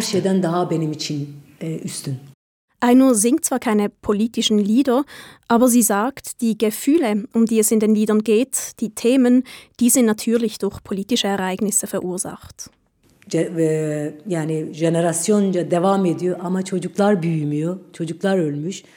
Ainur 2.79 3.15
singt 3.15 3.43
zwar 3.43 3.59
keine 3.59 3.89
politischen 3.89 4.59
Lieder, 4.59 5.03
aber 5.47 5.67
sie 5.67 5.81
sagt, 5.81 6.41
die 6.41 6.57
Gefühle, 6.57 7.23
um 7.33 7.45
die 7.45 7.59
es 7.59 7.71
in 7.71 7.79
den 7.79 7.95
Liedern 7.95 8.23
geht, 8.23 8.79
die 8.79 8.91
Themen, 8.91 9.43
die 9.79 9.89
sind 9.89 10.05
natürlich 10.05 10.59
durch 10.59 10.83
politische 10.83 11.27
Ereignisse 11.27 11.87
verursacht. 11.87 12.69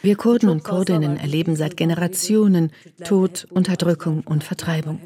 Wir 0.02 0.16
Kurden 0.16 0.48
und 0.50 0.62
Kurdinnen 0.62 1.16
erleben 1.16 1.56
seit 1.56 1.76
Generationen 1.76 2.70
Tod, 3.04 3.48
Unterdrückung 3.50 4.22
und 4.24 4.44
Vertreibung. 4.44 5.00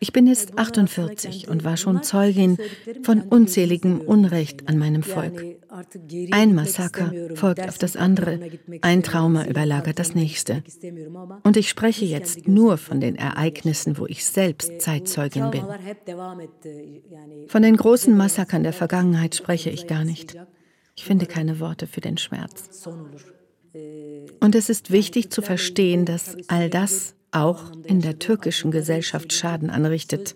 Ich 0.00 0.12
bin 0.12 0.26
jetzt 0.26 0.58
48 0.58 1.48
und 1.48 1.64
war 1.64 1.76
schon 1.76 2.02
Zeugin 2.02 2.58
von 3.02 3.22
unzähligem 3.22 4.00
Unrecht 4.00 4.68
an 4.68 4.78
meinem 4.78 5.02
Volk. 5.02 5.42
Ein 6.30 6.54
Massaker 6.54 7.12
folgt 7.34 7.66
auf 7.68 7.78
das 7.78 7.96
andere, 7.96 8.38
ein 8.82 9.02
Trauma 9.02 9.46
überlagert 9.46 9.98
das 9.98 10.14
nächste. 10.14 10.62
Und 11.42 11.56
ich 11.56 11.68
spreche 11.68 12.04
jetzt 12.04 12.46
nur 12.46 12.78
von 12.78 13.00
den 13.00 13.16
Ereignissen, 13.16 13.98
wo 13.98 14.06
ich 14.06 14.24
selbst 14.24 14.80
Zeitzeugin 14.80 15.50
bin. 15.50 15.64
Von 17.48 17.62
den 17.62 17.76
großen 17.76 18.16
Massakern 18.16 18.62
der 18.62 18.72
Vergangenheit 18.72 19.34
spreche 19.34 19.70
ich 19.70 19.86
gar 19.86 20.04
nicht. 20.04 20.36
Ich 20.96 21.04
finde 21.04 21.26
keine 21.26 21.60
Worte 21.60 21.86
für 21.86 22.00
den 22.00 22.18
Schmerz. 22.18 22.88
Und 24.40 24.54
es 24.54 24.68
ist 24.68 24.92
wichtig 24.92 25.30
zu 25.30 25.42
verstehen, 25.42 26.04
dass 26.04 26.36
all 26.48 26.70
das 26.70 27.16
auch 27.34 27.60
in 27.84 28.00
der 28.00 28.18
türkischen 28.18 28.70
Gesellschaft 28.70 29.32
Schaden 29.32 29.70
anrichtet. 29.70 30.34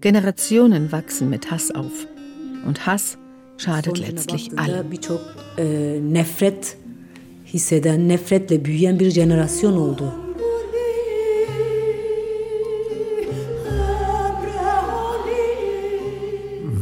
Generationen 0.00 0.92
wachsen 0.92 1.30
mit 1.30 1.50
Hass 1.50 1.70
auf. 1.70 2.06
Und 2.66 2.86
Hass 2.86 3.18
schadet 3.56 3.98
letztlich 3.98 4.58
allen. 4.58 4.90
Nefret 6.12 6.76
hisseden, 7.44 8.06
nefretle 8.06 8.58
büyüyen 8.58 8.98
bir 8.98 9.08
jenerasyon 9.08 9.76
oldu. 9.76 10.25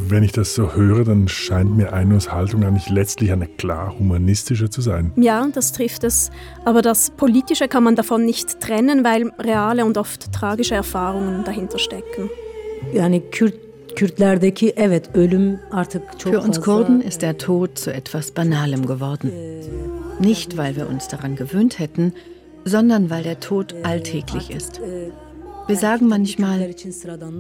Wenn 0.07 0.23
ich 0.23 0.33
das 0.33 0.55
so 0.55 0.75
höre, 0.75 1.05
dann 1.05 1.29
scheint 1.29 1.77
mir 1.77 1.95
Einurs 1.95 2.31
Haltung 2.31 2.63
eigentlich 2.63 2.91
letztlich 2.91 3.33
eine 3.33 3.47
klar 3.47 3.99
humanistische 3.99 4.69
zu 4.69 4.83
sein. 4.83 5.13
Ja, 5.17 5.49
das 5.53 5.73
trifft 5.73 6.05
es. 6.05 6.31
Aber 6.67 6.83
das 6.83 7.11
Politische 7.11 7.69
kann 7.69 7.85
man 7.85 7.97
davon 7.97 8.27
nicht 8.27 8.61
trennen, 8.61 9.03
weil 9.03 9.33
reale 9.39 9.85
und 9.85 9.97
oft 9.97 10.31
tragische 10.31 10.75
Erfahrungen 10.75 11.45
dahinter 11.45 11.79
stecken. 11.79 12.29
Für 16.19 16.41
uns 16.41 16.61
Kurden 16.61 17.01
ist 17.01 17.23
der 17.23 17.39
Tod 17.39 17.79
zu 17.79 17.93
etwas 17.93 18.31
Banalem 18.33 18.87
geworden. 18.87 19.33
Nicht, 20.19 20.59
weil 20.59 20.77
wir 20.77 20.87
uns 20.89 21.09
daran 21.09 21.35
gewöhnt 21.35 21.79
hätten, 21.79 22.13
sondern 22.65 23.09
weil 23.09 23.23
der 23.23 23.41
Tod 23.41 23.75
alltäglich 23.85 24.51
ist. 24.51 24.81
Wir 25.67 25.77
sagen 25.77 26.09
manchmal, 26.09 26.75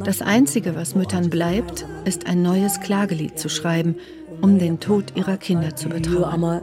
das 0.04 0.22
Einzige, 0.22 0.74
was 0.74 0.94
Müttern 0.94 1.28
bleibt, 1.28 1.86
ist 2.06 2.26
ein 2.26 2.40
neues 2.40 2.80
Klagelied 2.80 3.38
zu 3.38 3.50
schreiben, 3.50 3.96
um 4.40 4.58
den 4.58 4.80
Tod 4.80 5.12
ihrer 5.14 5.36
Kinder 5.36 5.76
zu 5.76 5.90
betrauern. 5.90 6.62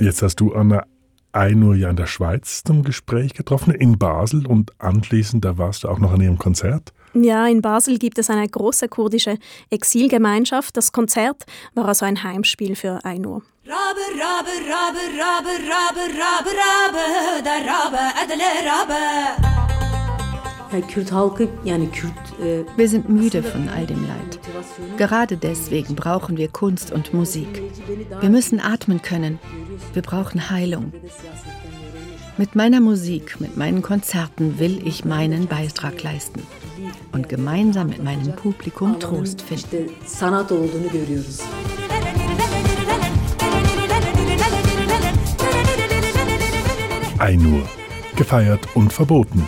Jetzt 0.00 0.22
hast 0.22 0.40
du 0.40 0.52
Anna 0.52 0.84
Einur 1.30 1.76
ja 1.76 1.90
in 1.90 1.96
der 1.96 2.06
Schweiz 2.06 2.64
zum 2.64 2.82
Gespräch 2.82 3.34
getroffen, 3.34 3.72
in 3.72 3.98
Basel 3.98 4.46
und 4.46 4.72
anschließend, 4.80 5.44
da 5.44 5.58
warst 5.58 5.84
du 5.84 5.88
auch 5.88 6.00
noch 6.00 6.12
an 6.12 6.20
ihrem 6.20 6.38
Konzert. 6.38 6.92
Ja, 7.14 7.46
in 7.46 7.62
Basel 7.62 7.98
gibt 7.98 8.18
es 8.18 8.30
eine 8.30 8.48
große 8.48 8.88
kurdische 8.88 9.38
Exilgemeinschaft. 9.70 10.76
Das 10.76 10.92
Konzert 10.92 11.44
war 11.74 11.86
also 11.86 12.04
ein 12.04 12.22
Heimspiel 12.22 12.74
für 12.74 13.04
Einur. 13.04 13.42
Rabe, 13.68 14.00
Rabe, 14.18 14.54
Rabe, 14.66 15.02
Rabe, 15.20 15.54
Rabe, 15.68 16.00
Rabe, 16.16 16.50
Rabe, 16.56 17.04
der 17.44 17.60
Rabe, 17.68 18.02
edle 18.22 18.50
Rabe. 18.66 18.94
Äh, 22.40 22.64
wir 22.78 22.88
sind 22.88 23.10
müde 23.10 23.42
von 23.42 23.68
all 23.68 23.84
dem 23.84 24.06
Leid. 24.06 24.40
Gerade 24.96 25.36
deswegen 25.36 25.96
brauchen 25.96 26.38
wir 26.38 26.48
Kunst 26.48 26.92
und 26.92 27.12
Musik. 27.12 27.62
Wir 28.20 28.30
müssen 28.30 28.58
atmen 28.58 29.02
können. 29.02 29.38
Wir 29.92 30.00
brauchen 30.00 30.48
Heilung. 30.48 30.90
Mit 32.38 32.56
meiner 32.56 32.80
Musik, 32.80 33.38
mit 33.38 33.58
meinen 33.58 33.82
Konzerten 33.82 34.58
will 34.58 34.80
ich 34.86 35.04
meinen 35.04 35.46
Beitrag 35.46 36.02
leisten 36.02 36.42
und 37.12 37.28
gemeinsam 37.28 37.88
mit 37.88 38.02
meinem 38.02 38.34
Publikum 38.34 38.98
Trost 38.98 39.42
finden. 39.42 39.90
Einur, 47.18 47.68
gefeiert 48.16 48.60
und 48.74 48.92
verboten. 48.92 49.46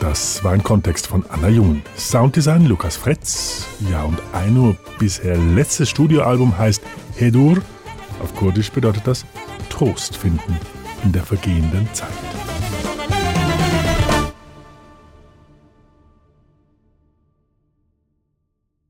Das 0.00 0.42
war 0.42 0.52
ein 0.52 0.62
Kontext 0.62 1.06
von 1.06 1.24
Anna 1.28 1.48
Jung. 1.48 1.82
Sounddesign 1.96 2.66
Lukas 2.66 2.96
Fretz. 2.96 3.66
Ja, 3.90 4.02
und 4.02 4.18
Einur 4.32 4.76
bisher 4.98 5.36
letztes 5.36 5.90
Studioalbum 5.90 6.58
heißt 6.58 6.82
Hedur. 7.16 7.58
Auf 8.20 8.34
Kurdisch 8.34 8.70
bedeutet 8.70 9.06
das 9.06 9.24
Trost 9.70 10.16
finden 10.16 10.58
in 11.04 11.12
der 11.12 11.22
vergehenden 11.22 11.88
Zeit. 11.92 12.08